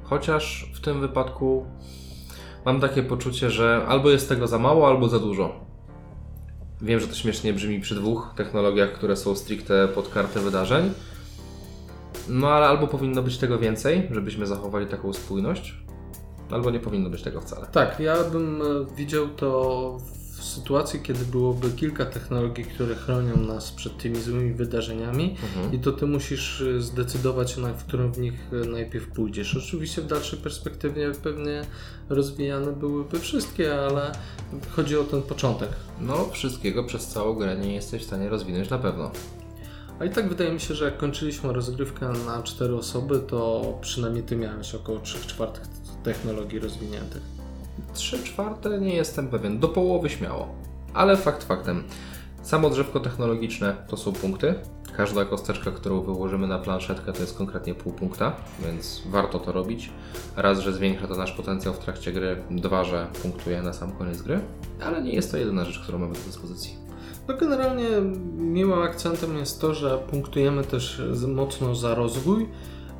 [0.03, 1.65] chociaż w tym wypadku
[2.65, 5.65] mam takie poczucie, że albo jest tego za mało, albo za dużo.
[6.81, 10.93] Wiem, że to śmiesznie brzmi przy dwóch technologiach, które są stricte pod kartę wydarzeń.
[12.29, 15.75] No ale albo powinno być tego więcej, żebyśmy zachowali taką spójność,
[16.51, 17.67] albo nie powinno być tego wcale.
[17.71, 19.97] Tak, ja bym e, widział to
[20.37, 25.73] w sytuacji, kiedy byłoby kilka technologii, które chronią nas przed tymi złymi wydarzeniami Mhm.
[25.73, 28.33] i to Ty musisz e, zdecydować, na w którą w nich
[28.63, 29.55] e, najpierw pójdziesz.
[29.57, 31.61] Oczywiście w dalszej perspektywie pewnie
[32.09, 34.11] rozwijane byłyby wszystkie, ale
[34.75, 35.69] chodzi o ten początek.
[36.01, 39.11] No, wszystkiego przez całą grę nie jesteś w stanie rozwinąć na pewno.
[39.99, 44.23] A i tak wydaje mi się, że jak kończyliśmy rozgrywkę na cztery osoby, to przynajmniej
[44.23, 45.63] Ty miałeś około 3 czwartych
[46.03, 47.21] technologii rozwiniętych.
[47.93, 50.47] Trzy czwarte nie jestem pewien, do połowy śmiało.
[50.93, 51.83] Ale fakt faktem.
[52.41, 54.55] Samo drzewko technologiczne to są punkty.
[54.97, 58.35] Każda kosteczka, którą wyłożymy na planszetkę to jest konkretnie pół punkta,
[58.65, 59.89] więc warto to robić.
[60.35, 64.21] Raz, że zwiększa to nasz potencjał w trakcie gry, dwa, że punktuje na sam koniec
[64.21, 64.39] gry,
[64.85, 66.86] ale nie jest to jedyna rzecz, którą mamy do dyspozycji.
[67.27, 67.89] No generalnie
[68.37, 72.49] miłym akcentem jest to, że punktujemy też mocno za rozwój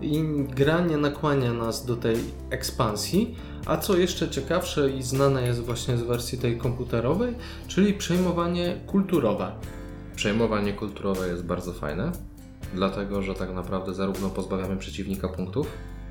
[0.02, 0.24] i
[0.56, 2.16] gra nie nakłania nas do tej
[2.50, 7.36] ekspansji, a co jeszcze ciekawsze i znane jest właśnie z wersji tej komputerowej,
[7.68, 9.52] czyli przejmowanie kulturowe.
[10.16, 12.12] Przejmowanie kulturowe jest bardzo fajne,
[12.74, 15.68] dlatego że tak naprawdę zarówno pozbawiamy przeciwnika punktów,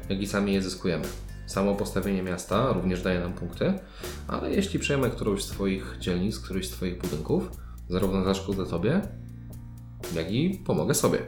[0.08, 1.04] jak i sami je zyskujemy.
[1.46, 3.74] Samo postawienie miasta również daje nam punkty,
[4.28, 9.00] ale jeśli przejmę którąś z Twoich dzielnic, któryś z Twoich budynków, zarówno zaszkodzę Tobie,
[10.14, 11.18] jak i pomogę sobie.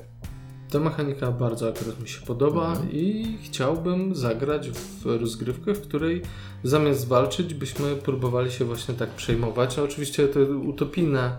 [0.70, 2.92] Ta mechanika bardzo akurat mi się podoba Mhm.
[2.92, 6.22] i chciałbym zagrać w rozgrywkę, w której
[6.64, 9.78] zamiast walczyć, byśmy próbowali się właśnie tak przejmować.
[9.78, 11.38] Oczywiście to utopijne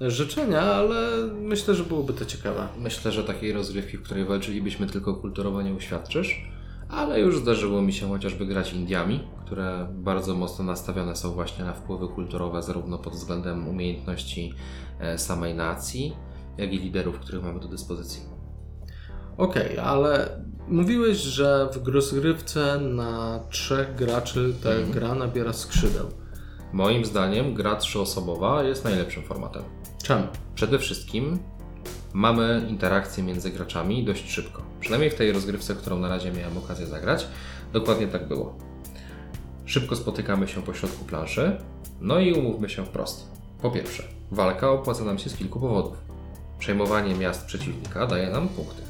[0.00, 2.68] życzenia, ale myślę, że byłoby to ciekawe.
[2.78, 6.48] Myślę, że takiej rozgrywki, w której walczylibyśmy tylko kulturowo nie uświadczysz,
[6.88, 11.72] ale już zdarzyło mi się chociażby grać Indiami, które bardzo mocno nastawione są właśnie na
[11.72, 14.54] wpływy kulturowe, zarówno pod względem umiejętności
[15.00, 16.16] e, samej nacji,
[16.58, 18.22] jak i liderów, których mamy do dyspozycji.
[19.36, 24.92] Okej, ale mówiłeś, że w rozgrywce na trzech graczy ta Mhm.
[24.92, 26.06] gra nabiera skrzydeł.
[26.72, 29.62] Moim zdaniem gra trzyosobowa jest najlepszym formatem.
[30.02, 30.24] Czemu?
[30.54, 31.38] Przede wszystkim
[32.12, 34.62] mamy interakcję między graczami dość szybko.
[34.80, 37.26] Przynajmniej w tej rozgrywce, którą na razie miałem okazję zagrać,
[37.72, 38.56] dokładnie tak było.
[39.64, 41.56] Szybko spotykamy się po środku planszy,
[42.00, 43.28] no i umówmy się wprost.
[43.62, 45.96] Po pierwsze, walka opłaca nam się z kilku powodów.
[46.58, 48.82] Przejmowanie miast przeciwnika daje nam punkty.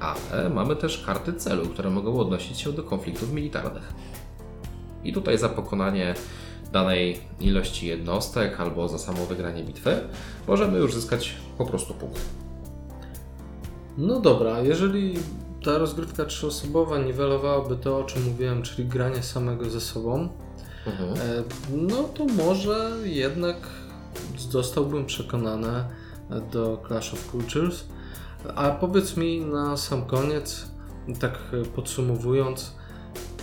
[0.00, 3.92] Ale mamy też karty celu, które mogą odnosić się do konfliktów militarnych.
[5.04, 6.14] I tutaj za pokonanie
[6.72, 10.00] danej ilości jednostek albo za samo wygranie bitwy
[10.48, 12.20] możemy już zyskać po prostu punkt.
[13.98, 15.18] No dobra, jeżeli
[15.64, 20.28] ta rozgrywka trzyosobowa niwelowałaby to, o czym mówiłem, czyli granie samego ze sobą,
[20.86, 21.12] Mhm.
[21.12, 21.42] E,
[21.72, 23.56] No to może jednak
[24.38, 25.84] zostałbym przekonany
[26.52, 27.84] do Clash of Cultures.
[28.54, 30.66] A powiedz mi na sam koniec,
[31.20, 31.38] tak
[31.76, 32.72] podsumowując,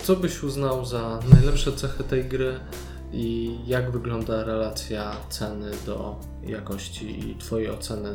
[0.04, 2.60] co byś uznał za najlepsze cechy tej gry
[3.14, 8.10] i jak wygląda relacja ceny do jakości i Twojej oceny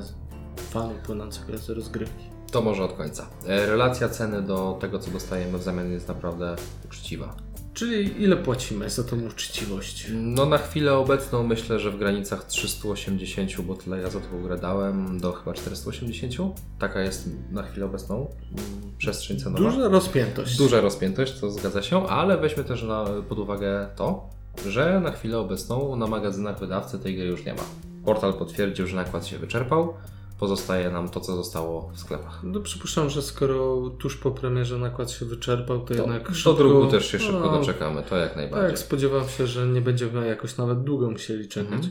[0.56, 2.29] fanu płynącego z rozgrywki?
[2.50, 3.26] To może od końca.
[3.46, 7.36] E, Relacja ceny do tego, co dostajemy w zamian jest naprawdę uczciwa.
[7.74, 10.06] Czyli ile płacimy za tą uczciwość?
[10.14, 14.58] No na chwilę obecną myślę, że w granicach 380, bo tyle ja za tą grę
[14.58, 16.60] dałem, do chyba 480.
[16.78, 19.58] Taka jest na chwilę obecną mm, przestrzeń cenowa.
[19.58, 20.56] Duża rozpiętość.
[20.56, 24.28] Duża rozpiętość, to zgadza się, ale weźmy też na, pod uwagę to,
[24.68, 27.62] że na chwilę obecną na magazynach wydawcy tej gry już nie ma.
[28.04, 29.94] Portal potwierdził, że nakład się wyczerpał.
[30.40, 32.40] Pozostaje nam to, co zostało w sklepach.
[32.42, 36.54] No przypuszczam, że skoro tuż po premierze nakład się wyczerpał, to, To, jednak do szybko...
[36.54, 38.70] drugu też się szybko no, doczekamy, to jak najbardziej.
[38.70, 41.72] Tak, spodziewam się, że nie będziemy jakoś nawet długo musieli czekać.
[41.72, 41.90] Mhm.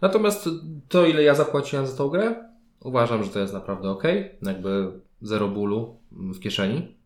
[0.00, 0.48] Natomiast
[0.88, 2.50] to, ile ja zapłaciłem za tą grę,
[2.80, 4.02] uważam, że to jest naprawdę ok.
[4.42, 6.96] Jakby zero bólu w kieszeni.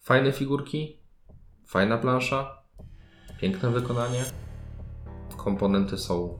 [0.00, 0.98] Fajne figurki,
[1.66, 2.62] fajna plansza,
[3.40, 4.24] piękne wykonanie.
[5.36, 6.38] Komponenty są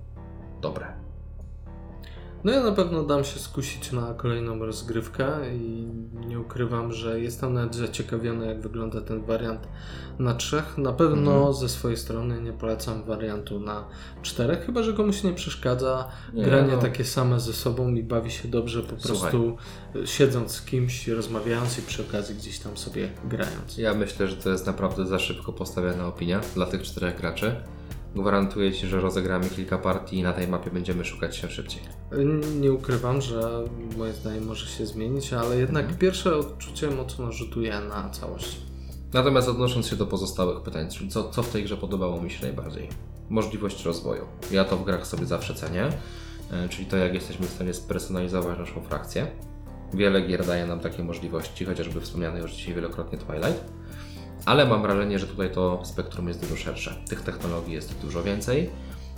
[0.60, 1.03] dobre.
[2.44, 5.26] No ja na pewno dam się skusić na kolejną rozgrywkę
[5.56, 5.86] i
[6.26, 9.60] nie ukrywam, że jestem nawet zaciekawiony jak wygląda ten wariant
[10.18, 10.78] na trzech.
[10.78, 11.54] Na pewno Mhm.
[11.54, 13.84] ze swojej strony nie polecam wariantu na
[14.22, 16.78] czterech, chyba że komuś nie przeszkadza Nie, granie no.
[16.82, 19.56] takie same ze sobą i bawi się dobrze po prostu
[19.96, 23.78] y, siedząc z kimś, rozmawiając i przy okazji gdzieś tam sobie grając.
[23.78, 27.56] Ja myślę, że to jest naprawdę za szybko postawiona opinia dla tych czterech graczy.
[28.14, 31.82] Gwarantuję Ci, że rozegramy kilka partii i na tej mapie będziemy szukać się szybciej.
[32.60, 33.64] Nie ukrywam, że
[33.98, 35.98] moje zdanie może się zmienić, ale jednak Mhm.
[35.98, 38.56] pierwsze odczucie mocno rzutuje na całość.
[39.12, 42.42] Natomiast odnosząc się do pozostałych pytań, czyli co, co w tej grze podobało mi się
[42.42, 42.88] najbardziej?
[43.30, 44.24] Możliwość rozwoju.
[44.50, 45.88] Ja to w grach sobie zawsze cenię,
[46.52, 49.26] e, czyli to jak jesteśmy w stanie spersonalizować naszą frakcję.
[49.94, 53.64] Wiele gier daje nam takie możliwości, chociażby wspomniany już dzisiaj wielokrotnie Twilight.
[54.46, 56.94] Ale mam wrażenie, że tutaj to spektrum jest dużo szersze.
[57.08, 58.70] Tych technologii jest dużo więcej.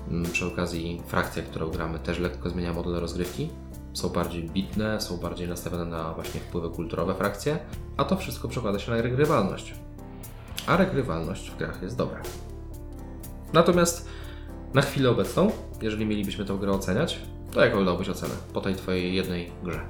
[0.09, 3.49] Mm, Przy okazji frakcja, którą gramy, też lekko zmienia model rozgrywki.
[3.93, 7.59] Są bardziej bitne, są bardziej nastawione na właśnie wpływy kulturowe frakcje,
[7.97, 9.75] a to wszystko przekłada się na regrywalność.
[10.67, 12.21] A regrywalność w grach jest dobra.
[13.53, 14.09] Natomiast
[14.75, 15.51] na chwilę obecną,
[15.83, 17.21] jeżeli mielibyśmy tę grę oceniać,
[17.53, 19.81] to jaką dałbyś ocenę po tej twojej jednej grze?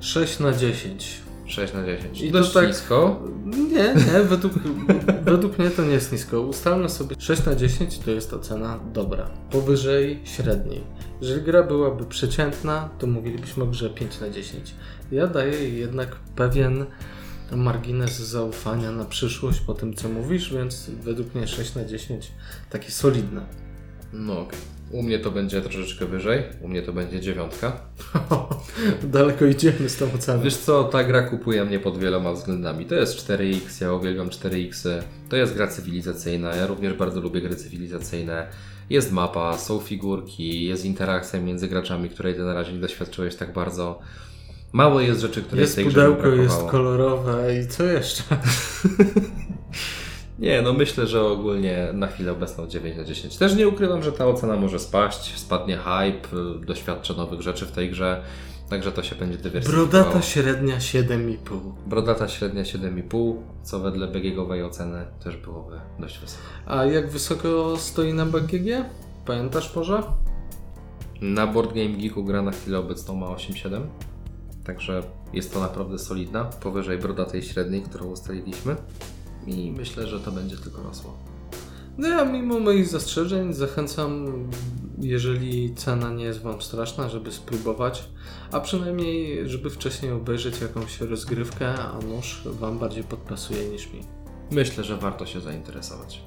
[0.00, 1.20] 6 na 10.
[1.46, 2.20] 6 na 10.
[2.20, 3.22] I Dość to tak- nisko.
[3.44, 4.52] Nie, nie, według,
[5.24, 6.40] według mnie to nie jest nisko.
[6.40, 9.30] Ustalmy sobie 6 na 10 to jest ocena dobra.
[9.50, 10.80] Powyżej średniej.
[11.20, 14.74] Jeżeli gra byłaby przeciętna, to mówilibyśmy o grze 5 na 10.
[15.12, 16.86] Ja daję jednak pewien
[17.52, 22.32] margines zaufania na przyszłość po tym, co mówisz, więc według mnie 6 na 10
[22.70, 23.46] takie solidne.
[24.12, 24.58] No okej.
[24.90, 26.42] U mnie to będzie troszeczkę wyżej.
[26.60, 27.80] U mnie to będzie dziewiątka.
[29.02, 30.42] Daleko idziemy z tą oceną.
[30.42, 32.86] Wiesz co, ta gra kupuje mnie pod wieloma względami.
[32.86, 34.88] To jest 4X, ja uwielbiam 4X.
[35.28, 38.46] To jest gra cywilizacyjna, ja również bardzo lubię gry cywilizacyjne.
[38.90, 43.52] Jest mapa, są figurki, jest interakcja między graczami, której ty na razie nie doświadczyłeś tak
[43.52, 43.98] bardzo.
[44.72, 48.22] Mało jest rzeczy, które Jest tej pudełko, jest kolorowe i co jeszcze?
[50.38, 53.36] Nie, no myślę, że ogólnie na chwilę obecną 9 na 10.
[53.36, 57.72] Też nie ukrywam, że ta ocena może spaść, spadnie hype, y, doświadczę nowych rzeczy w
[57.72, 58.22] tej grze,
[58.70, 59.88] także to się będzie dywersyfikowało.
[59.90, 61.36] Brodata średnia 7,5.
[61.86, 66.42] Brodata średnia 7,5, co wedle BGG-owej oceny też byłoby dość wysoko.
[66.66, 68.84] A jak wysoko stoi na BGG?
[69.26, 70.02] Pamiętasz może?
[71.20, 73.80] Na Board Game Geeku gra na chwilę obecną ma 8,7,
[74.64, 78.76] także jest to naprawdę solidna, powyżej brodatej średniej, którą ustaliliśmy
[79.46, 81.18] i myślę, że to będzie tylko rosło.
[81.98, 84.26] No ja mimo moich zastrzeżeń zachęcam,
[84.98, 88.04] jeżeli cena nie jest Wam straszna, żeby spróbować,
[88.52, 94.00] a przynajmniej żeby wcześniej obejrzeć jakąś rozgrywkę, a nóż Wam bardziej podpasuje niż mi.
[94.50, 96.22] Myślę, że warto się zainteresować.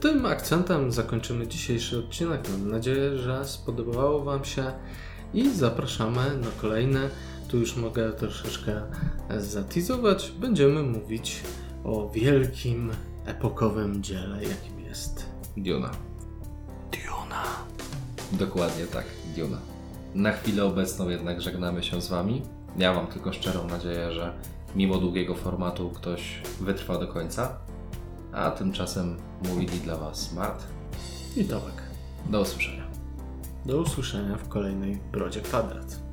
[0.00, 2.48] Tym akcentem zakończymy dzisiejszy odcinek.
[2.50, 4.72] Mam nadzieję, że spodobało Wam się
[5.34, 7.10] i zapraszamy na kolejne.
[7.48, 8.82] Tu już mogę troszeczkę
[9.38, 10.32] zatizować.
[10.40, 11.42] Będziemy mówić
[11.86, 12.90] o wielkim,
[13.26, 15.26] epokowym dziele, jakim jest
[15.56, 15.90] Duna.
[16.92, 17.44] Duna.
[18.32, 19.04] Dokładnie tak,
[19.36, 19.58] Duna.
[20.14, 22.42] Na chwilę obecną jednak żegnamy się z Wami.
[22.78, 24.32] Ja mam tylko szczerą nadzieję, że
[24.76, 27.58] mimo długiego formatu ktoś wytrwa do końca.
[28.32, 29.16] A tymczasem
[29.48, 30.62] mówili dla Was Mart.
[31.36, 31.82] I Tomek.
[32.30, 32.84] Do usłyszenia.
[33.66, 36.05] Do usłyszenia w kolejnej Brodzie Kwadrat.